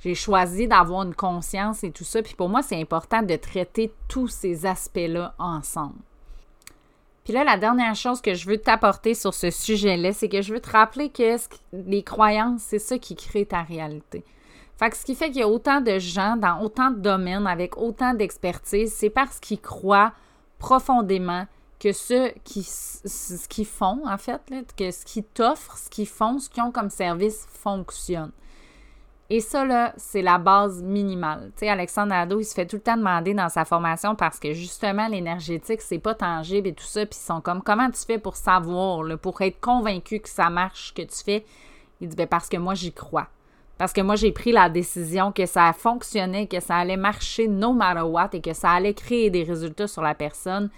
j'ai 0.00 0.14
choisi 0.14 0.68
d'avoir 0.68 1.02
une 1.02 1.14
conscience 1.14 1.82
et 1.84 1.90
tout 1.90 2.04
ça. 2.04 2.22
Puis 2.22 2.34
pour 2.34 2.48
moi, 2.48 2.62
c'est 2.62 2.80
important 2.80 3.22
de 3.22 3.36
traiter 3.36 3.92
tous 4.08 4.28
ces 4.28 4.66
aspects-là 4.66 5.34
ensemble. 5.38 5.98
Puis 7.24 7.34
là, 7.34 7.44
la 7.44 7.58
dernière 7.58 7.94
chose 7.94 8.22
que 8.22 8.34
je 8.34 8.46
veux 8.46 8.56
t'apporter 8.56 9.12
sur 9.12 9.34
ce 9.34 9.50
sujet-là, 9.50 10.12
c'est 10.12 10.28
que 10.28 10.40
je 10.40 10.54
veux 10.54 10.60
te 10.60 10.70
rappeler 10.70 11.10
que 11.10 11.36
les 11.72 12.02
croyances, 12.02 12.62
c'est 12.62 12.78
ça 12.78 12.98
qui 12.98 13.16
crée 13.16 13.44
ta 13.44 13.62
réalité. 13.62 14.24
Fait 14.78 14.90
que 14.90 14.96
ce 14.96 15.04
qui 15.04 15.14
fait 15.14 15.26
qu'il 15.26 15.40
y 15.40 15.42
a 15.42 15.48
autant 15.48 15.80
de 15.80 15.98
gens 15.98 16.36
dans 16.36 16.62
autant 16.62 16.90
de 16.90 17.00
domaines 17.00 17.46
avec 17.46 17.76
autant 17.76 18.14
d'expertise, 18.14 18.94
c'est 18.94 19.10
parce 19.10 19.40
qu'ils 19.40 19.60
croient 19.60 20.12
profondément 20.58 21.46
que 21.80 21.92
ce 21.92 22.32
qui 22.44 22.62
ce 22.62 23.46
qu'ils 23.48 23.66
font, 23.66 24.02
en 24.06 24.18
fait, 24.18 24.40
que 24.76 24.90
ce 24.90 25.04
qu'ils 25.04 25.24
t'offrent, 25.24 25.76
ce 25.76 25.90
qu'ils 25.90 26.06
font, 26.06 26.38
ce 26.38 26.48
qu'ils 26.48 26.62
ont 26.62 26.72
comme 26.72 26.90
service 26.90 27.46
fonctionne. 27.50 28.32
Et 29.30 29.40
ça, 29.40 29.64
là, 29.66 29.92
c'est 29.98 30.22
la 30.22 30.38
base 30.38 30.82
minimale. 30.82 31.50
Tu 31.54 31.60
sais, 31.60 31.68
Alexandre 31.68 32.08
Nadeau, 32.08 32.40
il 32.40 32.44
se 32.44 32.54
fait 32.54 32.64
tout 32.64 32.76
le 32.76 32.82
temps 32.82 32.96
demander 32.96 33.34
dans 33.34 33.50
sa 33.50 33.66
formation 33.66 34.14
parce 34.14 34.38
que 34.38 34.54
justement, 34.54 35.06
l'énergétique, 35.06 35.82
c'est 35.82 35.98
pas 35.98 36.14
tangible 36.14 36.68
et 36.68 36.72
tout 36.72 36.84
ça. 36.84 37.04
Puis 37.04 37.18
ils 37.20 37.26
sont 37.26 37.42
comme, 37.42 37.62
comment 37.62 37.90
tu 37.90 38.00
fais 38.06 38.18
pour 38.18 38.36
savoir, 38.36 39.04
pour 39.18 39.42
être 39.42 39.60
convaincu 39.60 40.20
que 40.20 40.30
ça 40.30 40.48
marche, 40.48 40.94
que 40.94 41.02
tu 41.02 41.22
fais? 41.22 41.44
Il 42.00 42.08
dit, 42.08 42.16
ben 42.16 42.26
parce 42.26 42.48
que 42.48 42.56
moi, 42.56 42.74
j'y 42.74 42.92
crois. 42.92 43.26
Parce 43.76 43.92
que 43.92 44.00
moi, 44.00 44.16
j'ai 44.16 44.32
pris 44.32 44.50
la 44.50 44.70
décision 44.70 45.30
que 45.30 45.44
ça 45.44 45.74
fonctionnait, 45.74 46.46
que 46.46 46.60
ça 46.60 46.76
allait 46.76 46.96
marcher 46.96 47.48
no 47.48 47.74
matter 47.74 48.00
what 48.00 48.30
et 48.32 48.40
que 48.40 48.54
ça 48.54 48.70
allait 48.70 48.94
créer 48.94 49.28
des 49.28 49.42
résultats 49.42 49.86
sur 49.88 50.02
la 50.02 50.14
personne 50.14 50.70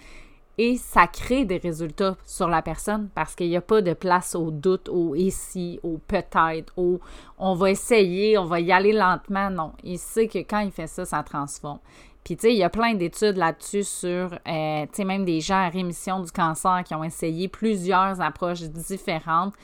et 0.57 0.77
ça 0.77 1.07
crée 1.07 1.45
des 1.45 1.57
résultats 1.57 2.17
sur 2.25 2.47
la 2.47 2.61
personne 2.61 3.09
parce 3.15 3.35
qu'il 3.35 3.49
n'y 3.49 3.57
a 3.57 3.61
pas 3.61 3.81
de 3.81 3.93
place 3.93 4.35
au 4.35 4.51
doute, 4.51 4.89
au 4.89 5.15
ici, 5.15 5.79
au 5.83 5.97
peut-être, 5.97 6.73
au 6.77 6.99
on 7.37 7.55
va 7.55 7.71
essayer, 7.71 8.37
on 8.37 8.45
va 8.45 8.59
y 8.59 8.71
aller 8.71 8.93
lentement. 8.93 9.49
Non, 9.49 9.71
il 9.83 9.97
sait 9.97 10.27
que 10.27 10.39
quand 10.39 10.59
il 10.59 10.71
fait 10.71 10.87
ça, 10.87 11.05
ça 11.05 11.23
transforme. 11.23 11.79
Puis, 12.23 12.37
tu 12.37 12.41
sais, 12.41 12.53
il 12.53 12.57
y 12.57 12.63
a 12.63 12.69
plein 12.69 12.93
d'études 12.93 13.37
là-dessus 13.37 13.83
sur, 13.83 14.33
euh, 14.47 14.83
tu 14.83 14.89
sais, 14.93 15.05
même 15.05 15.25
des 15.25 15.41
gens 15.41 15.65
à 15.65 15.69
rémission 15.69 16.19
du 16.19 16.31
cancer 16.31 16.83
qui 16.85 16.93
ont 16.93 17.03
essayé 17.03 17.47
plusieurs 17.47 18.21
approches 18.21 18.61
différentes. 18.61 19.55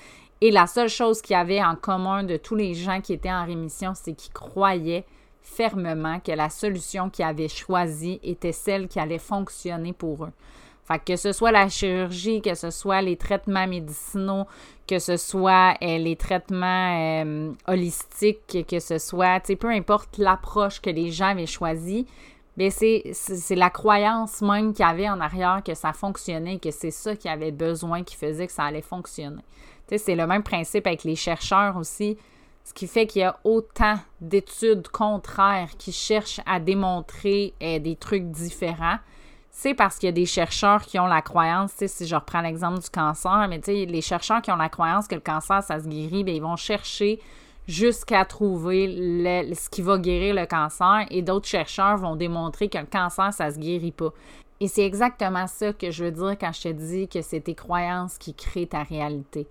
Et 0.41 0.51
la 0.51 0.65
seule 0.67 0.89
chose 0.89 1.21
qu'il 1.21 1.35
y 1.35 1.39
avait 1.39 1.63
en 1.63 1.75
commun 1.75 2.23
de 2.23 2.37
tous 2.37 2.55
les 2.55 2.73
gens 2.73 3.01
qui 3.01 3.13
étaient 3.13 3.31
en 3.31 3.45
rémission, 3.45 3.93
c'est 3.95 4.13
qu'ils 4.13 4.33
croyaient 4.33 5.05
fermement 5.41 6.19
que 6.19 6.31
la 6.31 6.49
solution 6.49 7.09
qu'ils 7.09 7.25
avaient 7.25 7.47
choisie 7.47 8.19
était 8.23 8.51
celle 8.51 8.87
qui 8.87 8.99
allait 8.99 9.19
fonctionner 9.19 9.93
pour 9.93 10.25
eux. 10.25 10.33
Fait 10.87 10.99
que 11.03 11.17
ce 11.17 11.33
soit 11.33 11.51
la 11.51 11.67
chirurgie, 11.67 12.41
que 12.41 12.55
ce 12.55 12.71
soit 12.71 13.01
les 13.01 13.17
traitements 13.17 13.67
médicinaux, 13.67 14.45
que 14.87 14.99
ce 14.99 15.17
soit 15.17 15.75
euh, 15.81 15.97
les 15.97 16.15
traitements 16.15 17.25
euh, 17.25 17.51
holistiques, 17.67 18.65
que 18.65 18.79
ce 18.79 18.97
soit, 18.97 19.41
tu 19.41 19.57
peu 19.57 19.69
importe 19.69 20.17
l'approche 20.17 20.79
que 20.79 20.89
les 20.89 21.11
gens 21.11 21.27
avaient 21.27 21.45
choisie, 21.45 22.07
bien 22.55 22.69
c'est, 22.69 23.03
la 23.49 23.69
croyance 23.69 24.41
même 24.41 24.73
qu'il 24.73 24.85
y 24.85 24.87
avait 24.87 25.09
en 25.09 25.19
arrière 25.19 25.61
que 25.61 25.73
ça 25.73 25.91
fonctionnait, 25.91 26.57
que 26.57 26.71
c'est 26.71 26.91
ça 26.91 27.17
qu'il 27.17 27.29
avait 27.31 27.51
besoin, 27.51 28.03
qui 28.03 28.15
faisait 28.15 28.47
que 28.47 28.53
ça 28.53 28.63
allait 28.63 28.81
fonctionner. 28.81 29.43
C'est 29.93 30.15
le 30.15 30.25
même 30.25 30.43
principe 30.43 30.87
avec 30.87 31.03
les 31.03 31.15
chercheurs 31.15 31.75
aussi, 31.75 32.17
ce 32.63 32.73
qui 32.73 32.87
fait 32.87 33.07
qu'il 33.07 33.21
y 33.21 33.25
a 33.25 33.37
autant 33.43 33.95
d'études 34.21 34.87
contraires 34.87 35.71
qui 35.77 35.91
cherchent 35.91 36.41
à 36.45 36.61
démontrer 36.61 37.53
euh, 37.61 37.79
des 37.79 37.97
trucs 37.97 38.31
différents 38.31 38.99
c'est 39.59 39.73
parce 39.73 39.97
qu'il 39.97 40.05
y 40.05 40.09
a 40.09 40.11
des 40.11 40.27
chercheurs 40.27 40.83
qui 40.83 40.99
ont 40.99 41.07
la 41.07 41.23
croyance, 41.23 41.71
si 41.83 42.05
je 42.05 42.13
reprends 42.13 42.41
l'exemple 42.41 42.79
du 42.79 42.91
cancer, 42.91 43.47
mais 43.49 43.59
les 43.65 44.01
chercheurs 44.01 44.43
qui 44.43 44.51
ont 44.51 44.55
la 44.55 44.69
croyance 44.69 45.07
que 45.07 45.15
le 45.15 45.21
cancer, 45.21 45.63
ça 45.63 45.79
se 45.79 45.87
guérit, 45.87 46.23
bien, 46.23 46.35
ils 46.35 46.41
vont 46.43 46.57
chercher 46.57 47.19
jusqu'à 47.67 48.23
trouver 48.23 48.85
ce 49.55 49.67
qui 49.71 49.81
va 49.81 49.97
guérir 49.97 50.35
le 50.35 50.45
cancer 50.45 51.07
et 51.09 51.23
d'autres 51.23 51.47
chercheurs 51.47 51.97
vont 51.97 52.15
démontrer 52.15 52.69
que 52.69 52.77
le 52.77 52.85
cancer, 52.85 53.33
ça 53.33 53.49
se 53.49 53.57
guérit 53.57 53.91
pas. 53.91 54.13
Et 54.59 54.67
c'est 54.67 54.85
exactement 54.85 55.47
ça 55.47 55.73
que 55.73 55.89
je 55.89 56.03
veux 56.03 56.11
dire 56.11 56.37
quand 56.39 56.51
je 56.53 56.61
te 56.61 56.67
dis 56.67 57.07
que 57.07 57.23
c'est 57.23 57.41
tes 57.41 57.55
croyances 57.55 58.19
qui 58.19 58.35
créent 58.35 58.67
ta 58.67 58.83
réalité. 58.83 59.47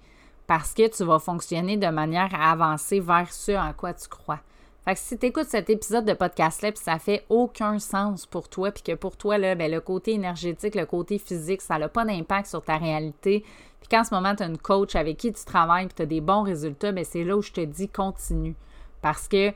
Parce 0.47 0.73
que 0.73 0.87
tu 0.87 1.03
vas 1.03 1.19
fonctionner 1.19 1.79
de 1.79 1.89
manière 1.89 2.33
à 2.33 2.53
avancer 2.53 3.01
vers 3.01 3.33
ce 3.33 3.51
en 3.51 3.73
quoi 3.73 3.93
tu 3.93 4.07
crois. 4.09 4.39
Fait 4.87 4.95
que 4.95 5.01
si 5.01 5.19
tu 5.19 5.27
écoutes 5.27 5.49
cet 5.49 5.69
épisode 5.69 6.05
de 6.05 6.13
podcast-là, 6.13 6.71
puis 6.71 6.81
ça 6.81 7.01
fait 7.01 7.27
aucun 7.29 7.81
sens 7.81 8.25
pour 8.25 8.49
toi, 8.49 8.71
puis 8.71 8.85
que 8.85 8.95
pour 8.95 9.17
toi, 9.17 9.37
là, 9.37 9.57
ben, 9.57 9.69
le 9.69 9.81
côté 9.81 10.13
énergétique, 10.13 10.77
le 10.77 10.87
côté 10.87 11.19
physique, 11.19 11.61
ça 11.61 11.77
n'a 11.77 11.89
pas 11.89 12.05
d'impact 12.05 12.47
sur 12.47 12.63
ta 12.63 12.77
réalité, 12.77 13.45
puis 13.81 13.89
qu'en 13.91 14.05
ce 14.05 14.15
moment, 14.15 14.37
tu 14.37 14.45
une 14.45 14.59
coach 14.59 14.95
avec 14.95 15.17
qui 15.17 15.33
tu 15.33 15.45
travailles, 15.45 15.87
puis 15.87 15.97
tu 15.97 16.03
as 16.03 16.07
des 16.07 16.21
bons 16.21 16.45
résultats, 16.45 16.93
ben, 16.93 17.05
c'est 17.05 17.25
là 17.25 17.37
où 17.37 17.43
je 17.43 17.51
te 17.51 17.61
dis 17.63 17.89
continue. 17.89 18.55
Parce 19.03 19.27
que 19.27 19.53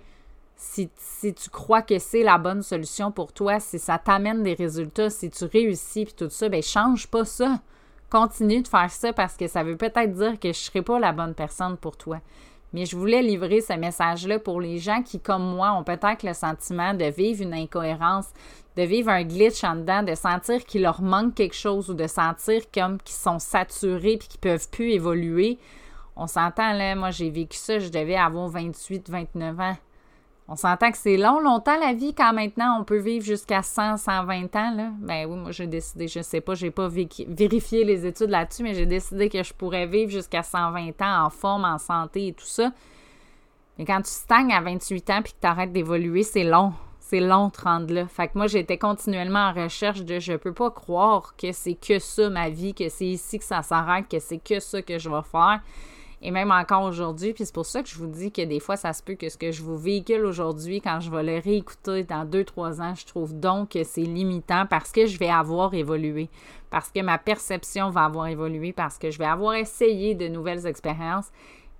si, 0.56 0.90
si 0.96 1.32
tu 1.32 1.48
crois 1.48 1.82
que 1.82 2.00
c'est 2.00 2.24
la 2.24 2.36
bonne 2.36 2.64
solution 2.64 3.12
pour 3.12 3.32
toi, 3.32 3.60
si 3.60 3.78
ça 3.78 3.98
t'amène 3.98 4.42
des 4.42 4.54
résultats, 4.54 5.10
si 5.10 5.30
tu 5.30 5.44
réussis, 5.44 6.06
puis 6.06 6.14
tout 6.14 6.28
ça, 6.28 6.48
ben 6.48 6.60
change 6.60 7.06
pas 7.06 7.24
ça. 7.24 7.60
Continue 8.10 8.62
de 8.62 8.68
faire 8.68 8.90
ça 8.90 9.12
parce 9.12 9.36
que 9.36 9.46
ça 9.46 9.62
veut 9.62 9.76
peut-être 9.76 10.12
dire 10.12 10.40
que 10.40 10.48
je 10.52 10.58
ne 10.58 10.64
serai 10.64 10.82
pas 10.82 10.98
la 10.98 11.12
bonne 11.12 11.34
personne 11.34 11.76
pour 11.76 11.96
toi. 11.96 12.20
Mais 12.72 12.86
je 12.86 12.96
voulais 12.96 13.22
livrer 13.22 13.60
ce 13.60 13.72
message-là 13.72 14.38
pour 14.38 14.60
les 14.60 14.78
gens 14.78 15.02
qui, 15.02 15.18
comme 15.20 15.42
moi, 15.42 15.72
ont 15.72 15.84
peut-être 15.84 16.22
le 16.22 16.34
sentiment 16.34 16.94
de 16.94 17.04
vivre 17.06 17.42
une 17.42 17.54
incohérence, 17.54 18.26
de 18.76 18.82
vivre 18.82 19.10
un 19.10 19.24
glitch 19.24 19.64
en 19.64 19.76
dedans, 19.76 20.02
de 20.02 20.14
sentir 20.14 20.64
qu'il 20.64 20.82
leur 20.82 21.02
manque 21.02 21.34
quelque 21.34 21.56
chose 21.56 21.90
ou 21.90 21.94
de 21.94 22.06
sentir 22.06 22.62
comme 22.72 22.98
qu'ils 22.98 23.16
sont 23.16 23.38
saturés 23.38 24.16
puis 24.18 24.28
qu'ils 24.28 24.40
peuvent 24.40 24.70
plus 24.70 24.92
évoluer. 24.92 25.58
On 26.16 26.26
s'entend 26.26 26.72
là, 26.72 26.94
moi 26.94 27.10
j'ai 27.10 27.30
vécu 27.30 27.56
ça, 27.56 27.78
je 27.78 27.88
devais 27.88 28.16
avoir 28.16 28.48
28, 28.48 29.10
29 29.10 29.60
ans. 29.60 29.76
On 30.52 30.56
s'entend 30.56 30.90
que 30.90 30.98
c'est 30.98 31.16
long, 31.16 31.38
longtemps 31.38 31.78
la 31.78 31.92
vie, 31.92 32.12
quand 32.12 32.32
maintenant 32.32 32.80
on 32.80 32.84
peut 32.84 32.98
vivre 32.98 33.24
jusqu'à 33.24 33.62
100, 33.62 33.98
120 33.98 34.56
ans. 34.56 34.74
Là. 34.74 34.90
Ben 34.98 35.24
oui, 35.26 35.36
moi 35.36 35.52
j'ai 35.52 35.68
décidé, 35.68 36.08
je 36.08 36.22
sais 36.22 36.40
pas, 36.40 36.56
j'ai 36.56 36.72
pas 36.72 36.88
vérifié 36.88 37.84
les 37.84 38.04
études 38.04 38.30
là-dessus, 38.30 38.64
mais 38.64 38.74
j'ai 38.74 38.84
décidé 38.84 39.28
que 39.28 39.44
je 39.44 39.54
pourrais 39.54 39.86
vivre 39.86 40.10
jusqu'à 40.10 40.42
120 40.42 41.00
ans 41.02 41.26
en 41.26 41.30
forme, 41.30 41.64
en 41.64 41.78
santé 41.78 42.26
et 42.26 42.32
tout 42.32 42.44
ça. 42.44 42.72
Mais 43.78 43.84
quand 43.84 44.02
tu 44.02 44.10
stagnes 44.10 44.52
à 44.52 44.60
28 44.60 45.10
ans 45.10 45.22
puis 45.22 45.34
que 45.34 45.38
tu 45.40 45.46
arrêtes 45.46 45.72
d'évoluer, 45.72 46.24
c'est 46.24 46.42
long. 46.42 46.72
C'est 46.98 47.20
long 47.20 47.46
de 47.46 47.62
rendre 47.62 47.94
là. 47.94 48.06
Fait 48.08 48.26
que 48.26 48.32
moi, 48.36 48.48
j'étais 48.48 48.76
continuellement 48.76 49.50
en 49.50 49.52
recherche 49.52 50.02
de 50.02 50.18
je 50.18 50.32
peux 50.32 50.52
pas 50.52 50.72
croire 50.72 51.36
que 51.36 51.52
c'est 51.52 51.74
que 51.74 52.00
ça 52.00 52.28
ma 52.28 52.50
vie, 52.50 52.74
que 52.74 52.88
c'est 52.88 53.06
ici 53.06 53.38
que 53.38 53.44
ça 53.44 53.62
s'arrête, 53.62 54.08
que 54.08 54.18
c'est 54.18 54.38
que 54.38 54.58
ça 54.58 54.82
que 54.82 54.98
je 54.98 55.08
vais 55.08 55.22
faire 55.22 55.60
et 56.22 56.30
même 56.30 56.50
encore 56.50 56.82
aujourd'hui. 56.82 57.32
Puis 57.32 57.46
c'est 57.46 57.54
pour 57.54 57.66
ça 57.66 57.82
que 57.82 57.88
je 57.88 57.96
vous 57.96 58.06
dis 58.06 58.30
que 58.30 58.42
des 58.42 58.60
fois, 58.60 58.76
ça 58.76 58.92
se 58.92 59.02
peut 59.02 59.14
que 59.14 59.28
ce 59.28 59.38
que 59.38 59.52
je 59.52 59.62
vous 59.62 59.78
véhicule 59.78 60.24
aujourd'hui, 60.24 60.80
quand 60.80 61.00
je 61.00 61.10
vais 61.10 61.22
le 61.22 61.38
réécouter 61.38 62.04
dans 62.04 62.24
deux, 62.24 62.44
trois 62.44 62.80
ans, 62.80 62.94
je 62.94 63.06
trouve 63.06 63.38
donc 63.38 63.70
que 63.70 63.84
c'est 63.84 64.02
limitant 64.02 64.66
parce 64.66 64.92
que 64.92 65.06
je 65.06 65.18
vais 65.18 65.30
avoir 65.30 65.72
évolué, 65.74 66.28
parce 66.70 66.90
que 66.90 67.00
ma 67.00 67.18
perception 67.18 67.90
va 67.90 68.04
avoir 68.04 68.26
évolué, 68.26 68.72
parce 68.72 68.98
que 68.98 69.10
je 69.10 69.18
vais 69.18 69.26
avoir 69.26 69.54
essayé 69.54 70.14
de 70.14 70.28
nouvelles 70.28 70.66
expériences. 70.66 71.28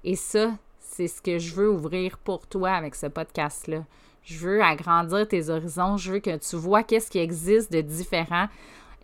Et 0.04 0.16
ça, 0.16 0.52
c'est 0.78 1.08
ce 1.08 1.20
que 1.20 1.38
je 1.38 1.54
veux 1.54 1.70
ouvrir 1.70 2.18
pour 2.18 2.46
toi 2.46 2.70
avec 2.70 2.94
ce 2.94 3.06
podcast-là. 3.06 3.84
Je 4.22 4.38
veux 4.38 4.62
agrandir 4.62 5.26
tes 5.26 5.48
horizons, 5.48 5.96
je 5.96 6.12
veux 6.12 6.18
que 6.20 6.36
tu 6.36 6.56
vois 6.56 6.82
qu'est-ce 6.82 7.10
qui 7.10 7.18
existe 7.18 7.72
de 7.72 7.80
différent. 7.80 8.46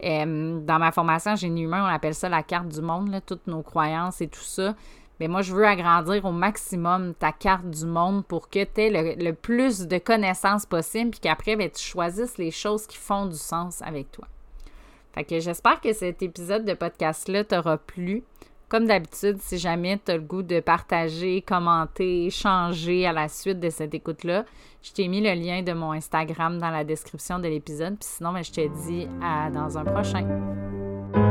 Euh, 0.04 0.60
dans 0.60 0.78
ma 0.78 0.92
formation 0.92 1.36
génie 1.36 1.62
humain, 1.62 1.82
on 1.84 1.94
appelle 1.94 2.14
ça 2.14 2.28
la 2.28 2.42
carte 2.42 2.68
du 2.68 2.82
monde, 2.82 3.18
toutes 3.24 3.46
nos 3.46 3.62
croyances 3.62 4.20
et 4.20 4.28
tout 4.28 4.40
ça. 4.40 4.74
Mais 5.20 5.28
moi, 5.28 5.42
je 5.42 5.54
veux 5.54 5.66
agrandir 5.66 6.24
au 6.24 6.32
maximum 6.32 7.14
ta 7.14 7.32
carte 7.32 7.70
du 7.70 7.86
monde 7.86 8.24
pour 8.26 8.50
que 8.50 8.64
tu 8.64 8.80
aies 8.80 9.16
le, 9.16 9.32
plus 9.32 9.86
de 9.86 9.98
connaissances 9.98 10.66
possible, 10.66 11.10
puis 11.10 11.20
qu'après, 11.20 11.56
ben, 11.56 11.70
tu 11.70 11.82
choisisses 11.82 12.36
les 12.38 12.50
choses 12.50 12.86
qui 12.86 12.98
font 12.98 13.26
du 13.26 13.36
sens 13.36 13.80
avec 13.82 14.12
toi. 14.12 14.26
Fait 15.14 15.24
que 15.24 15.40
j'espère 15.40 15.80
que 15.80 15.94
cet 15.94 16.22
épisode 16.22 16.66
de 16.66 16.74
podcast-là 16.74 17.44
t'aura 17.44 17.78
plu. 17.78 18.22
Comme 18.68 18.86
d'habitude, 18.86 19.38
si 19.40 19.58
jamais 19.58 19.98
tu 20.04 20.10
as 20.10 20.16
le 20.16 20.22
goût 20.22 20.42
de 20.42 20.60
partager, 20.60 21.40
commenter, 21.40 22.26
échanger 22.26 23.06
à 23.06 23.12
la 23.12 23.28
suite 23.28 23.60
de 23.60 23.70
cette 23.70 23.94
écoute-là, 23.94 24.44
je 24.82 24.92
t'ai 24.92 25.08
mis 25.08 25.20
le 25.22 25.32
lien 25.34 25.62
de 25.62 25.72
mon 25.72 25.92
Instagram 25.92 26.58
dans 26.58 26.70
la 26.70 26.84
description 26.84 27.38
de 27.38 27.48
l'épisode. 27.48 27.96
Puis 27.98 28.08
sinon, 28.16 28.32
ben, 28.32 28.44
je 28.44 28.52
te 28.52 28.86
dis 28.86 29.08
à 29.22 29.50
dans 29.50 29.78
un 29.78 29.84
prochain. 29.84 31.25